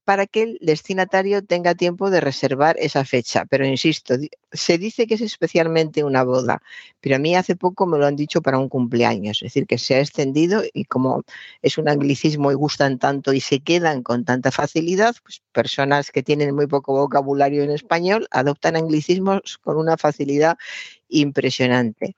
para 0.07 0.25
que 0.25 0.43
el 0.43 0.57
destinatario 0.61 1.43
tenga 1.43 1.75
tiempo 1.75 2.09
de 2.09 2.21
reservar 2.21 2.77
esa 2.79 3.03
fecha. 3.03 3.43
Pero 3.49 3.65
insisto, 3.65 4.15
se 4.53 4.77
dice 4.77 5.05
que 5.05 5.15
es 5.15 5.21
especialmente 5.21 6.05
una 6.05 6.23
boda, 6.23 6.61
pero 7.01 7.17
a 7.17 7.19
mí 7.19 7.35
hace 7.35 7.57
poco 7.57 7.85
me 7.85 7.97
lo 7.97 8.05
han 8.05 8.15
dicho 8.15 8.41
para 8.41 8.57
un 8.57 8.69
cumpleaños, 8.69 9.39
es 9.41 9.47
decir, 9.47 9.67
que 9.67 9.77
se 9.77 9.95
ha 9.95 9.99
extendido 9.99 10.63
y 10.73 10.85
como 10.85 11.23
es 11.61 11.77
un 11.77 11.89
anglicismo 11.89 12.53
y 12.53 12.55
gustan 12.55 12.99
tanto 12.99 13.33
y 13.33 13.41
se 13.41 13.59
quedan 13.59 14.01
con 14.01 14.23
tanta 14.23 14.49
facilidad, 14.49 15.13
pues 15.21 15.41
personas 15.51 16.09
que 16.11 16.23
tienen 16.23 16.55
muy 16.55 16.67
poco 16.67 16.93
vocabulario 16.93 17.63
en 17.63 17.71
español 17.71 18.29
adoptan 18.31 18.77
anglicismos 18.77 19.57
con 19.57 19.75
una 19.75 19.97
facilidad 19.97 20.57
impresionante. 21.09 22.15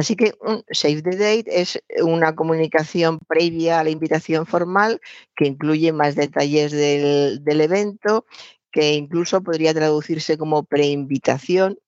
Así 0.00 0.16
que 0.16 0.32
un 0.40 0.64
save 0.70 1.02
the 1.02 1.14
date 1.14 1.60
es 1.60 1.78
una 2.02 2.34
comunicación 2.34 3.18
previa 3.28 3.80
a 3.80 3.84
la 3.84 3.90
invitación 3.90 4.46
formal 4.46 4.98
que 5.36 5.46
incluye 5.46 5.92
más 5.92 6.14
detalles 6.14 6.72
del, 6.72 7.60
evento, 7.60 8.24
que 8.72 8.94
incluso 8.94 9.42
podría 9.42 9.74
traducirse 9.74 10.38
como 10.38 10.62
preinvitación, 10.62 11.78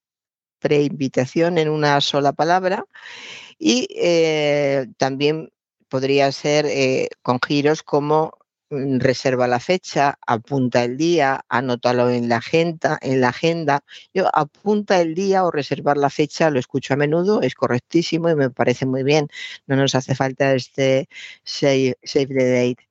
preinvitación 0.58 1.56
en 1.56 1.70
una 1.70 2.02
sola 2.02 2.34
palabra, 2.34 2.84
y 3.58 3.88
eh, 3.96 4.88
también 4.98 5.48
podría 5.88 6.30
ser 6.32 6.66
eh, 6.66 7.08
con 7.22 7.40
giros 7.40 7.82
como 7.82 8.36
reserva 8.72 9.46
la 9.46 9.60
fecha, 9.60 10.18
apunta 10.26 10.84
el 10.84 10.96
día, 10.96 11.44
anótalo 11.48 12.10
en 12.10 12.28
la 12.28 12.36
agenda, 12.38 12.98
en 13.02 13.20
la 13.20 13.28
agenda. 13.28 13.84
Yo 14.14 14.28
apunta 14.34 15.00
el 15.00 15.14
día 15.14 15.44
o 15.44 15.50
reservar 15.50 15.96
la 15.96 16.10
fecha, 16.10 16.50
lo 16.50 16.58
escucho 16.58 16.94
a 16.94 16.96
menudo, 16.96 17.42
es 17.42 17.54
correctísimo 17.54 18.30
y 18.30 18.34
me 18.34 18.50
parece 18.50 18.86
muy 18.86 19.02
bien. 19.02 19.28
No 19.66 19.76
nos 19.76 19.94
hace 19.94 20.14
falta 20.14 20.54
este 20.54 21.08
save, 21.44 21.96
the 22.02 22.26
date. 22.26 22.88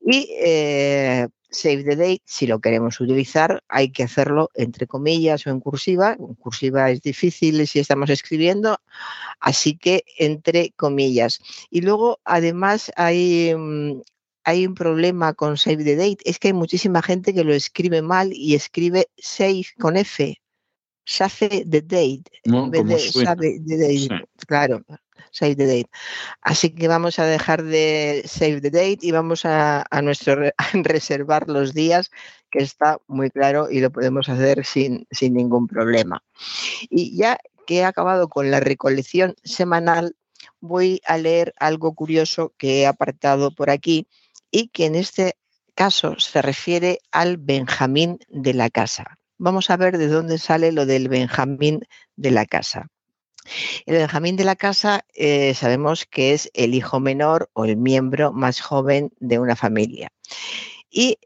Y 0.00 0.28
eh, 0.40 1.28
save 1.50 1.84
the 1.84 1.96
date, 1.96 2.22
si 2.24 2.46
lo 2.46 2.60
queremos 2.60 3.00
utilizar, 3.00 3.62
hay 3.68 3.90
que 3.92 4.04
hacerlo 4.04 4.50
entre 4.54 4.86
comillas 4.86 5.46
o 5.46 5.50
en 5.50 5.60
cursiva. 5.60 6.16
En 6.18 6.34
cursiva 6.34 6.90
es 6.90 7.02
difícil 7.02 7.66
si 7.66 7.80
estamos 7.80 8.10
escribiendo, 8.10 8.78
así 9.40 9.76
que 9.76 10.04
entre 10.18 10.72
comillas. 10.76 11.40
Y 11.70 11.82
luego, 11.82 12.20
además, 12.24 12.92
hay, 12.96 13.54
mm, 13.56 14.00
hay 14.44 14.66
un 14.66 14.74
problema 14.74 15.34
con 15.34 15.56
Save 15.56 15.84
the 15.84 15.96
Date, 15.96 16.18
es 16.24 16.38
que 16.38 16.48
hay 16.48 16.54
muchísima 16.54 17.02
gente 17.02 17.34
que 17.34 17.44
lo 17.44 17.52
escribe 17.52 18.02
mal 18.02 18.32
y 18.32 18.54
escribe 18.54 19.08
Save 19.18 19.66
con 19.78 19.96
F. 19.96 20.40
Save 21.04 21.64
the 21.68 21.82
Date. 21.82 22.24
en 22.44 22.70
vez 22.70 22.86
de 22.86 22.98
Save 22.98 23.60
the 23.66 23.76
Date. 23.76 24.28
Claro, 24.46 24.84
Save 25.30 25.56
the 25.56 25.66
Date. 25.66 25.90
Así 26.42 26.70
que 26.70 26.88
vamos 26.88 27.18
a 27.18 27.24
dejar 27.24 27.62
de 27.62 28.22
Save 28.26 28.60
the 28.60 28.70
Date 28.70 28.98
y 29.02 29.10
vamos 29.10 29.44
a, 29.44 29.84
nuestro 30.02 30.36
reservar 30.72 31.48
los 31.48 31.74
días, 31.74 32.10
que 32.50 32.60
está 32.60 32.98
muy 33.06 33.30
claro 33.30 33.70
y 33.70 33.80
lo 33.80 33.90
podemos 33.90 34.28
hacer 34.28 34.64
sin, 34.64 35.06
sin 35.10 35.34
ningún 35.34 35.66
problema. 35.66 36.22
Y 36.88 37.16
ya 37.16 37.38
que 37.66 37.78
he 37.78 37.84
acabado 37.84 38.28
con 38.28 38.50
la 38.50 38.60
recolección 38.60 39.34
semanal, 39.44 40.16
voy 40.60 41.00
a 41.06 41.18
leer 41.18 41.54
algo 41.58 41.94
curioso 41.94 42.52
que 42.56 42.80
he 42.80 42.86
apartado 42.86 43.50
por 43.50 43.70
aquí 43.70 44.06
y 44.50 44.68
que 44.68 44.86
en 44.86 44.94
este 44.94 45.36
caso 45.74 46.18
se 46.18 46.42
refiere 46.42 46.98
al 47.10 47.36
Benjamín 47.36 48.18
de 48.28 48.54
la 48.54 48.70
casa. 48.70 49.16
Vamos 49.38 49.70
a 49.70 49.76
ver 49.76 49.96
de 49.96 50.08
dónde 50.08 50.38
sale 50.38 50.72
lo 50.72 50.84
del 50.86 51.08
Benjamín 51.08 51.80
de 52.16 52.30
la 52.30 52.44
casa. 52.44 52.88
El 53.86 53.96
Benjamín 53.96 54.36
de 54.36 54.44
la 54.44 54.56
casa 54.56 55.04
eh, 55.14 55.54
sabemos 55.54 56.04
que 56.04 56.34
es 56.34 56.50
el 56.52 56.74
hijo 56.74 57.00
menor 57.00 57.48
o 57.54 57.64
el 57.64 57.76
miembro 57.76 58.32
más 58.32 58.60
joven 58.60 59.12
de 59.18 59.38
una 59.38 59.56
familia. 59.56 60.12
¿Y 60.90 61.18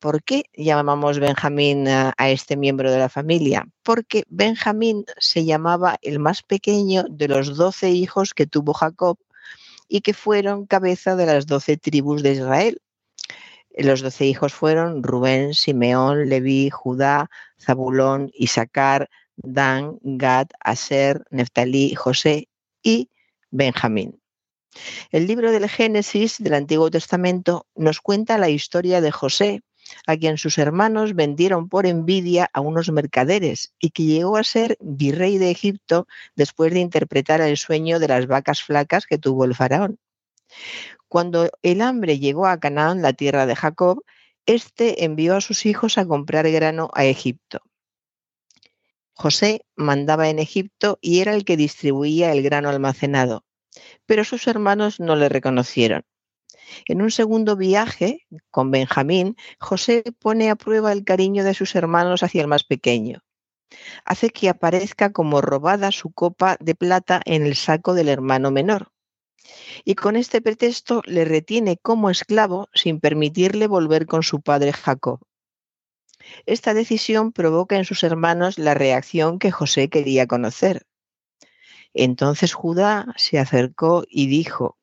por 0.00 0.22
qué 0.24 0.44
llamamos 0.54 1.18
Benjamín 1.18 1.88
a, 1.88 2.12
este 2.18 2.56
miembro 2.56 2.90
de 2.90 2.98
la 2.98 3.08
familia? 3.08 3.66
Porque 3.82 4.24
Benjamín 4.28 5.04
se 5.18 5.44
llamaba 5.44 5.96
el 6.02 6.18
más 6.18 6.42
pequeño 6.42 7.04
de 7.08 7.28
los 7.28 7.56
doce 7.56 7.90
hijos 7.90 8.34
que 8.34 8.46
tuvo 8.46 8.74
Jacob 8.74 9.18
y 9.88 10.00
que 10.00 10.14
fueron 10.14 10.66
cabeza 10.66 11.16
de 11.16 11.26
las 11.26 11.46
doce 11.46 11.76
tribus 11.76 12.22
de 12.22 12.32
Israel. 12.32 12.80
Los 13.76 14.02
doce 14.02 14.26
hijos 14.26 14.52
fueron 14.52 15.02
Rubén, 15.02 15.54
Simeón, 15.54 16.28
Leví, 16.28 16.70
Judá, 16.70 17.30
Zabulón, 17.58 18.30
Isaacar, 18.34 19.08
Dan, 19.36 19.98
Gad, 20.02 20.48
Aser, 20.60 21.24
Neftalí, 21.30 21.94
José 21.94 22.48
y 22.82 23.08
Benjamín. 23.50 24.20
El 25.10 25.26
libro 25.26 25.52
del 25.52 25.68
Génesis 25.68 26.36
del 26.38 26.54
Antiguo 26.54 26.90
Testamento 26.90 27.66
nos 27.74 28.00
cuenta 28.00 28.38
la 28.38 28.48
historia 28.48 29.00
de 29.00 29.10
José, 29.10 29.62
a 30.06 30.16
quien 30.16 30.38
sus 30.38 30.58
hermanos 30.58 31.14
vendieron 31.14 31.68
por 31.68 31.86
envidia 31.86 32.48
a 32.52 32.60
unos 32.60 32.90
mercaderes 32.90 33.72
y 33.78 33.90
que 33.90 34.04
llegó 34.04 34.36
a 34.36 34.44
ser 34.44 34.76
virrey 34.80 35.38
de 35.38 35.50
Egipto 35.50 36.06
después 36.34 36.72
de 36.72 36.80
interpretar 36.80 37.40
el 37.40 37.56
sueño 37.56 37.98
de 37.98 38.08
las 38.08 38.26
vacas 38.26 38.62
flacas 38.62 39.06
que 39.06 39.18
tuvo 39.18 39.44
el 39.44 39.54
faraón. 39.54 39.98
Cuando 41.08 41.50
el 41.62 41.82
hambre 41.82 42.18
llegó 42.18 42.46
a 42.46 42.58
Canaán, 42.58 43.02
la 43.02 43.12
tierra 43.12 43.46
de 43.46 43.56
Jacob, 43.56 44.02
éste 44.46 45.04
envió 45.04 45.36
a 45.36 45.40
sus 45.40 45.66
hijos 45.66 45.98
a 45.98 46.06
comprar 46.06 46.50
grano 46.50 46.90
a 46.94 47.04
Egipto. 47.04 47.60
José 49.14 49.64
mandaba 49.76 50.30
en 50.30 50.38
Egipto 50.38 50.98
y 51.00 51.20
era 51.20 51.34
el 51.34 51.44
que 51.44 51.56
distribuía 51.56 52.32
el 52.32 52.42
grano 52.42 52.70
almacenado, 52.70 53.44
pero 54.06 54.24
sus 54.24 54.46
hermanos 54.46 55.00
no 55.00 55.16
le 55.16 55.28
reconocieron. 55.28 56.04
En 56.86 57.02
un 57.02 57.10
segundo 57.10 57.56
viaje 57.56 58.26
con 58.50 58.70
Benjamín, 58.70 59.36
José 59.58 60.02
pone 60.18 60.50
a 60.50 60.56
prueba 60.56 60.92
el 60.92 61.04
cariño 61.04 61.44
de 61.44 61.54
sus 61.54 61.74
hermanos 61.74 62.22
hacia 62.22 62.42
el 62.42 62.48
más 62.48 62.64
pequeño. 62.64 63.22
Hace 64.04 64.30
que 64.30 64.48
aparezca 64.48 65.12
como 65.12 65.40
robada 65.40 65.92
su 65.92 66.12
copa 66.12 66.56
de 66.60 66.74
plata 66.74 67.22
en 67.24 67.44
el 67.44 67.56
saco 67.56 67.94
del 67.94 68.08
hermano 68.08 68.50
menor. 68.50 68.92
Y 69.84 69.94
con 69.94 70.16
este 70.16 70.40
pretexto 70.40 71.02
le 71.06 71.24
retiene 71.24 71.78
como 71.78 72.10
esclavo 72.10 72.68
sin 72.74 73.00
permitirle 73.00 73.66
volver 73.66 74.06
con 74.06 74.22
su 74.22 74.40
padre 74.40 74.72
Jacob. 74.72 75.20
Esta 76.46 76.74
decisión 76.74 77.32
provoca 77.32 77.76
en 77.76 77.84
sus 77.84 78.04
hermanos 78.04 78.58
la 78.58 78.74
reacción 78.74 79.38
que 79.38 79.50
José 79.50 79.88
quería 79.88 80.26
conocer. 80.26 80.86
Entonces 81.94 82.54
Judá 82.54 83.06
se 83.16 83.38
acercó 83.38 84.04
y 84.08 84.26
dijo, 84.28 84.78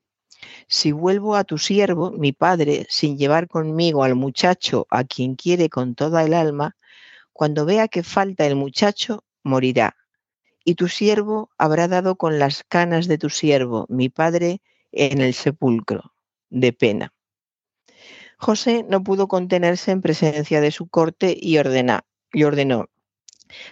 si 0.67 0.91
vuelvo 0.91 1.35
a 1.35 1.43
tu 1.43 1.57
siervo, 1.57 2.11
mi 2.11 2.31
padre, 2.31 2.85
sin 2.89 3.17
llevar 3.17 3.47
conmigo 3.47 4.03
al 4.03 4.15
muchacho 4.15 4.87
a 4.89 5.03
quien 5.03 5.35
quiere 5.35 5.69
con 5.69 5.95
toda 5.95 6.23
el 6.23 6.33
alma, 6.33 6.75
cuando 7.33 7.65
vea 7.65 7.87
que 7.87 8.03
falta 8.03 8.45
el 8.45 8.55
muchacho, 8.55 9.23
morirá. 9.43 9.95
Y 10.63 10.75
tu 10.75 10.87
siervo 10.87 11.49
habrá 11.57 11.87
dado 11.87 12.15
con 12.15 12.37
las 12.37 12.63
canas 12.63 13.07
de 13.07 13.17
tu 13.17 13.29
siervo, 13.29 13.85
mi 13.89 14.09
padre, 14.09 14.61
en 14.91 15.21
el 15.21 15.33
sepulcro, 15.33 16.13
de 16.49 16.73
pena. 16.73 17.13
José 18.37 18.85
no 18.87 19.03
pudo 19.03 19.27
contenerse 19.27 19.91
en 19.91 20.01
presencia 20.01 20.61
de 20.61 20.71
su 20.71 20.87
corte 20.87 21.35
y, 21.39 21.55
y 21.55 22.43
ordenó, 22.43 22.89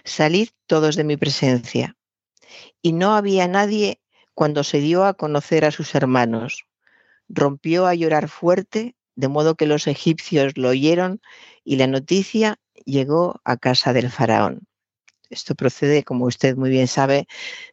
salid 0.04 0.48
todos 0.66 0.96
de 0.96 1.04
mi 1.04 1.16
presencia. 1.16 1.96
Y 2.82 2.92
no 2.92 3.14
había 3.14 3.48
nadie 3.48 4.00
cuando 4.38 4.62
se 4.62 4.78
dio 4.78 5.04
a 5.04 5.14
conocer 5.14 5.64
a 5.64 5.72
sus 5.72 5.96
hermanos. 5.96 6.64
Rompió 7.28 7.88
a 7.88 7.96
llorar 7.96 8.28
fuerte, 8.28 8.94
de 9.16 9.26
modo 9.26 9.56
que 9.56 9.66
los 9.66 9.88
egipcios 9.88 10.56
lo 10.56 10.68
oyeron 10.68 11.20
y 11.64 11.74
la 11.74 11.88
noticia 11.88 12.60
llegó 12.84 13.40
a 13.42 13.56
casa 13.56 13.92
del 13.92 14.10
faraón. 14.10 14.60
Esto 15.28 15.56
procede, 15.56 16.04
como 16.04 16.26
usted 16.26 16.54
muy 16.54 16.70
bien 16.70 16.86
sabe, 16.86 17.26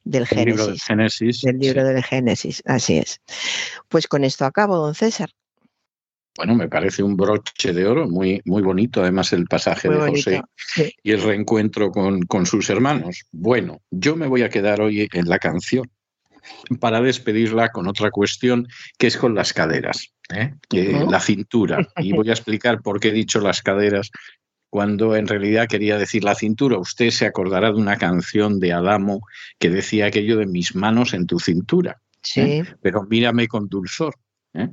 del 0.06 0.26
Génesis. 0.26 0.48
Libro 0.48 0.66
del 0.66 0.80
Génesis. 0.80 1.42
Del 1.42 1.60
libro 1.60 1.84
del 1.84 2.04
Génesis, 2.04 2.64
así 2.66 2.98
es. 2.98 3.22
Pues 3.88 4.08
con 4.08 4.24
esto 4.24 4.44
acabo, 4.44 4.76
don 4.78 4.96
César. 4.96 5.30
Bueno, 6.36 6.56
me 6.56 6.68
parece 6.68 7.04
un 7.04 7.16
broche 7.16 7.74
de 7.74 7.86
oro, 7.86 8.10
muy, 8.10 8.42
muy 8.44 8.64
bonito, 8.64 9.04
además 9.04 9.32
el 9.34 9.46
pasaje 9.46 9.88
de 9.88 9.98
José 9.98 10.42
y 11.04 11.12
el 11.12 11.22
reencuentro 11.22 11.92
con, 11.92 12.24
con 12.24 12.48
sus 12.48 12.72
hermanos. 12.72 13.22
Bueno, 13.32 13.84
yo 13.92 14.16
me 14.16 14.26
voy 14.26 14.42
a 14.42 14.50
quedar 14.50 14.82
hoy 14.82 15.08
en 15.14 15.30
la 15.30 15.38
canción 15.38 15.86
para 16.80 17.02
despedirla 17.02 17.70
con 17.70 17.88
otra 17.88 18.12
cuestión 18.12 18.68
que 18.98 19.08
es 19.08 19.18
con 19.18 19.36
las 19.36 19.54
caderas, 19.54 20.14
¿eh? 20.34 20.54
Eh, 20.74 21.06
la 21.10 21.20
cintura. 21.20 21.88
Y 21.98 22.14
voy 22.14 22.30
a 22.30 22.34
explicar 22.34 22.82
por 22.82 23.00
qué 23.00 23.10
he 23.10 23.14
dicho 23.14 23.40
las 23.40 23.62
caderas 23.62 24.12
cuando 24.70 25.16
en 25.16 25.28
realidad 25.28 25.68
quería 25.68 25.98
decir 25.98 26.24
la 26.24 26.36
cintura. 26.36 26.78
Usted 26.78 27.10
se 27.10 27.26
acordará 27.26 27.72
de 27.72 27.80
una 27.80 27.98
canción 27.98 28.60
de 28.60 28.74
Adamo 28.74 29.22
que 29.60 29.70
decía 29.70 30.08
aquello 30.08 30.38
de 30.38 30.48
mis 30.48 30.76
manos 30.76 31.14
en 31.14 31.28
tu 31.28 31.40
cintura. 31.40 32.02
Sí. 32.22 32.64
Pero 32.82 33.04
mírame 33.04 33.48
con 33.48 33.70
dulzor. 33.70 34.16
¿Eh? 34.56 34.70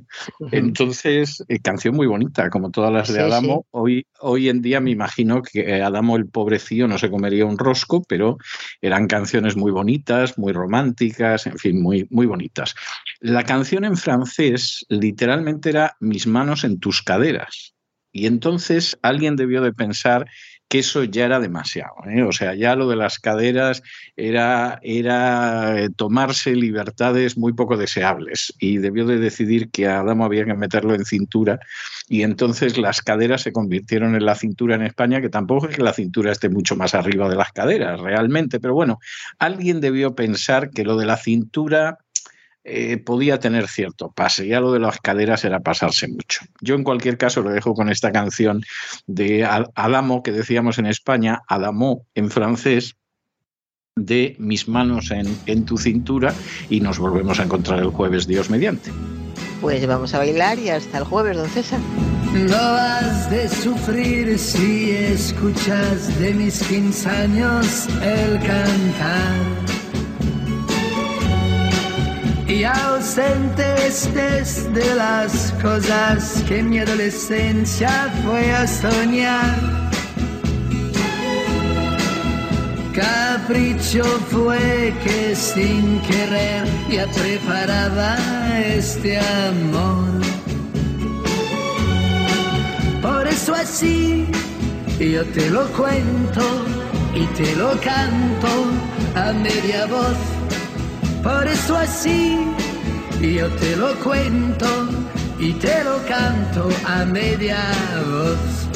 Entonces, 0.51 1.43
eh, 1.47 1.59
canción 1.59 1.95
muy 1.95 2.07
bonita, 2.07 2.49
como 2.49 2.71
todas 2.71 2.91
las 2.91 3.11
de 3.11 3.21
Adamo. 3.21 3.65
Hoy, 3.71 4.07
hoy 4.19 4.49
en 4.49 4.61
día 4.61 4.79
me 4.79 4.91
imagino 4.91 5.41
que 5.41 5.81
Adamo, 5.81 6.15
el 6.15 6.27
pobrecillo, 6.27 6.87
no 6.87 6.97
se 6.97 7.09
comería 7.09 7.45
un 7.45 7.57
rosco, 7.57 8.03
pero 8.07 8.37
eran 8.81 9.07
canciones 9.07 9.55
muy 9.55 9.71
bonitas, 9.71 10.37
muy 10.37 10.53
románticas, 10.53 11.47
en 11.47 11.57
fin, 11.57 11.81
muy, 11.81 12.07
muy 12.09 12.25
bonitas. 12.25 12.75
La 13.19 13.43
canción 13.43 13.85
en 13.85 13.97
francés 13.97 14.85
literalmente 14.89 15.69
era 15.69 15.95
Mis 15.99 16.27
manos 16.27 16.63
en 16.63 16.79
tus 16.79 17.01
caderas. 17.01 17.73
Y 18.15 18.27
entonces 18.27 18.97
alguien 19.01 19.35
debió 19.35 19.61
de 19.61 19.73
pensar 19.73 20.27
que 20.73 20.79
eso 20.79 21.03
ya 21.03 21.25
era 21.25 21.39
demasiado. 21.39 21.93
¿eh? 22.07 22.23
O 22.23 22.31
sea, 22.31 22.55
ya 22.55 22.75
lo 22.75 22.89
de 22.89 22.95
las 22.95 23.19
caderas 23.19 23.83
era, 24.17 24.79
era 24.81 25.79
eh, 25.79 25.89
tomarse 25.95 26.55
libertades 26.55 27.37
muy 27.37 27.53
poco 27.53 27.77
deseables 27.77 28.55
y 28.57 28.79
debió 28.79 29.05
de 29.05 29.19
decidir 29.19 29.69
que 29.69 29.85
a 29.85 29.99
Adamo 29.99 30.25
había 30.25 30.45
que 30.45 30.55
meterlo 30.55 30.95
en 30.95 31.05
cintura 31.05 31.59
y 32.09 32.23
entonces 32.23 32.79
las 32.79 33.03
caderas 33.03 33.43
se 33.43 33.53
convirtieron 33.53 34.15
en 34.15 34.25
la 34.25 34.33
cintura 34.33 34.73
en 34.73 34.81
España, 34.81 35.21
que 35.21 35.29
tampoco 35.29 35.69
es 35.69 35.75
que 35.75 35.83
la 35.83 35.93
cintura 35.93 36.31
esté 36.31 36.49
mucho 36.49 36.75
más 36.75 36.95
arriba 36.95 37.29
de 37.29 37.35
las 37.35 37.51
caderas 37.51 37.99
realmente, 37.99 38.59
pero 38.59 38.73
bueno, 38.73 38.97
alguien 39.37 39.79
debió 39.79 40.15
pensar 40.15 40.71
que 40.71 40.85
lo 40.85 40.97
de 40.97 41.05
la 41.05 41.17
cintura 41.17 41.99
eh, 42.63 42.97
podía 42.97 43.39
tener 43.39 43.67
cierto 43.67 44.11
pase. 44.11 44.47
Ya 44.47 44.59
lo 44.59 44.71
de 44.71 44.79
las 44.79 44.99
caderas 44.99 45.43
era 45.43 45.59
pasarse 45.59 46.07
mucho. 46.07 46.41
Yo 46.61 46.75
en 46.75 46.83
cualquier 46.83 47.17
caso 47.17 47.41
lo 47.41 47.49
dejo 47.49 47.73
con 47.73 47.89
esta 47.89 48.11
canción 48.11 48.63
de 49.05 49.43
Adamo 49.43 50.23
que 50.23 50.31
decíamos 50.31 50.77
en 50.77 50.85
España, 50.85 51.41
Adamo 51.47 52.05
en 52.15 52.31
francés, 52.31 52.95
de 53.95 54.35
mis 54.39 54.67
manos 54.67 55.11
en, 55.11 55.37
en 55.45 55.65
tu 55.65 55.77
cintura 55.77 56.33
y 56.69 56.79
nos 56.79 56.97
volvemos 56.97 57.39
a 57.39 57.43
encontrar 57.43 57.79
el 57.79 57.89
jueves, 57.89 58.25
Dios 58.27 58.49
mediante. 58.49 58.91
Pues 59.61 59.85
vamos 59.85 60.13
a 60.13 60.17
bailar 60.17 60.57
y 60.59 60.69
hasta 60.69 60.97
el 60.97 61.03
jueves, 61.03 61.37
don 61.37 61.49
César. 61.49 61.79
No 62.33 62.55
has 62.55 63.29
de 63.29 63.47
sufrir 63.47 64.39
si 64.39 64.91
escuchas 64.91 66.19
de 66.19 66.33
mis 66.33 66.63
15 66.63 67.09
años 67.09 67.87
el 68.01 68.39
cantar 68.39 69.72
y 72.53 72.63
ausente 72.65 73.63
estés 73.87 74.71
de 74.73 74.93
las 74.95 75.51
cosas 75.61 76.43
que 76.47 76.61
mi 76.61 76.79
adolescencia 76.79 78.13
fue 78.23 78.51
a 78.53 78.67
soñar. 78.67 79.55
Capricho 82.93 84.03
fue 84.29 84.93
que 85.03 85.35
sin 85.35 85.99
querer 86.01 86.65
ya 86.91 87.07
preparaba 87.07 88.17
este 88.59 89.19
amor. 89.19 90.21
Por 93.01 93.27
eso 93.27 93.55
así 93.55 94.27
yo 94.99 95.25
te 95.25 95.49
lo 95.49 95.65
cuento 95.69 96.45
y 97.15 97.25
te 97.37 97.55
lo 97.55 97.71
canto 97.81 98.51
a 99.15 99.33
media 99.33 99.87
voz 99.87 100.42
por 101.23 101.47
eso 101.47 101.77
así 101.77 102.37
yo 103.21 103.49
te 103.55 103.75
lo 103.77 103.95
cuento 103.99 104.67
y 105.39 105.53
te 105.53 105.83
lo 105.83 105.97
canto 106.05 106.69
a 106.85 107.05
media 107.05 107.57
voz. 108.05 108.67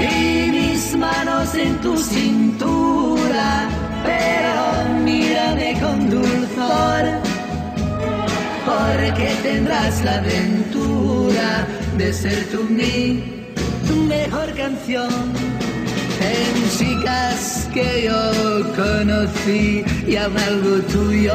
Y 0.00 0.50
mis 0.50 0.96
manos 0.96 1.54
en 1.54 1.76
tu 1.80 1.96
cintura, 1.96 3.68
pero 4.04 5.00
mírame 5.04 5.78
con 5.80 6.08
dulzor, 6.08 7.04
porque 8.64 9.28
tendrás 9.42 10.04
la 10.04 10.18
aventura 10.18 11.66
de 11.98 12.12
ser 12.12 12.44
tú 12.50 12.64
mi 12.70 13.44
mejor 14.08 14.54
canción 14.54 15.59
en 16.20 16.70
chicas 16.78 17.68
que 17.72 18.04
yo 18.04 18.72
conocí 18.74 19.84
y 20.06 20.16
a 20.16 20.24
algo 20.24 20.80
tuyo 20.92 21.34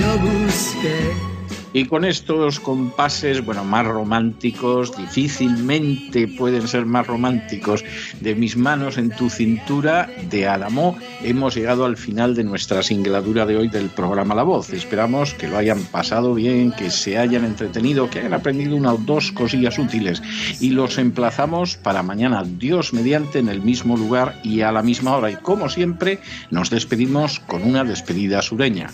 yo 0.00 0.18
busqué. 0.18 1.37
Y 1.72 1.84
con 1.84 2.04
estos 2.04 2.60
compases, 2.60 3.44
bueno, 3.44 3.62
más 3.64 3.86
románticos, 3.86 4.96
difícilmente 4.96 6.26
pueden 6.26 6.66
ser 6.66 6.86
más 6.86 7.06
románticos, 7.06 7.84
de 8.20 8.34
mis 8.34 8.56
manos 8.56 8.96
en 8.96 9.10
tu 9.10 9.28
cintura, 9.28 10.08
de 10.30 10.48
Adamo, 10.48 10.96
hemos 11.22 11.54
llegado 11.54 11.84
al 11.84 11.96
final 11.96 12.34
de 12.34 12.44
nuestra 12.44 12.82
singladura 12.82 13.44
de 13.44 13.56
hoy 13.56 13.68
del 13.68 13.90
programa 13.90 14.34
La 14.34 14.44
Voz. 14.44 14.72
Esperamos 14.72 15.34
que 15.34 15.48
lo 15.48 15.58
hayan 15.58 15.82
pasado 15.84 16.34
bien, 16.34 16.72
que 16.72 16.90
se 16.90 17.18
hayan 17.18 17.44
entretenido, 17.44 18.08
que 18.08 18.20
hayan 18.20 18.34
aprendido 18.34 18.74
una 18.74 18.94
o 18.94 18.98
dos 18.98 19.30
cosillas 19.32 19.78
útiles. 19.78 20.22
Y 20.60 20.70
los 20.70 20.96
emplazamos 20.96 21.76
para 21.76 22.02
mañana, 22.02 22.44
Dios 22.44 22.94
mediante, 22.94 23.40
en 23.40 23.48
el 23.48 23.60
mismo 23.60 23.96
lugar 23.96 24.40
y 24.42 24.62
a 24.62 24.72
la 24.72 24.82
misma 24.82 25.16
hora. 25.16 25.30
Y 25.30 25.36
como 25.36 25.68
siempre, 25.68 26.18
nos 26.50 26.70
despedimos 26.70 27.40
con 27.40 27.62
una 27.62 27.84
despedida 27.84 28.40
sureña. 28.40 28.90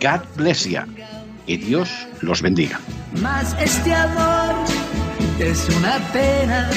God 0.00 0.22
bless 0.36 0.64
you 0.64 0.80
y 1.48 1.56
Dios 1.56 2.06
los 2.20 2.42
bendiga. 2.42 2.78
Más 3.20 3.56
este 3.58 3.92
amor 3.92 4.54
es 5.40 5.68
una 5.70 5.98
pena 6.12 6.70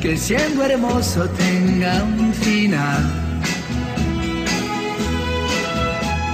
que 0.00 0.16
siendo 0.16 0.62
hermoso 0.64 1.28
tenga 1.30 2.04
un 2.04 2.32
final. 2.34 3.02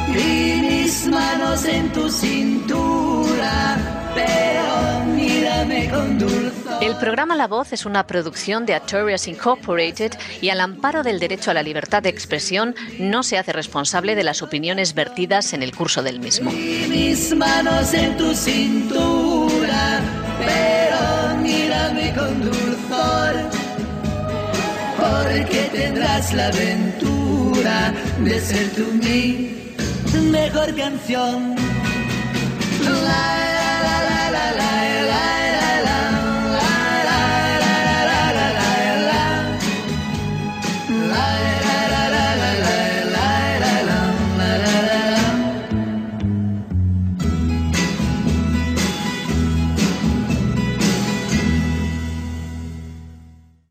Y 0.08 0.60
mis 0.60 1.06
manos 1.06 1.64
en 1.64 1.92
tu 1.92 2.10
cintura, 2.10 3.76
pero 4.14 5.17
mírame 5.48 5.88
con 5.88 6.18
dulzor. 6.18 6.82
El 6.82 6.96
programa 6.96 7.34
La 7.34 7.46
Voz 7.46 7.72
es 7.72 7.87
una 7.87 8.06
producción 8.06 8.66
de 8.66 8.74
Artorias 8.74 9.26
Incorporated 9.28 10.12
y 10.40 10.50
al 10.50 10.61
amparo 10.61 11.02
del 11.02 11.18
derecho 11.18 11.50
a 11.50 11.54
la 11.54 11.62
libertad 11.62 12.02
de 12.02 12.08
expresión 12.08 12.74
no 12.98 13.22
se 13.22 13.38
hace 13.38 13.52
responsable 13.52 14.14
de 14.14 14.24
las 14.24 14.42
opiniones 14.42 14.94
vertidas 14.94 15.52
en 15.52 15.62
el 15.62 15.74
curso 15.74 16.02
del 16.02 16.20
mismo. 16.20 16.50
Y 16.50 16.87
mis 16.88 17.34
manos 17.34 17.92
en 17.94 18.16
tu 18.16 18.34
cintura, 18.34 20.00
pero 20.38 21.37
mírame 21.40 22.14
con 22.14 22.42
dulzor, 22.42 23.34
porque 24.96 25.70
tendrás 25.72 26.32
la 26.34 26.48
aventura 26.48 27.94
de 28.20 28.40
ser 28.40 28.70
tú 28.70 28.87
mi 28.92 29.58
mejor 30.30 30.74
canción. 30.76 31.56
La 32.84 33.47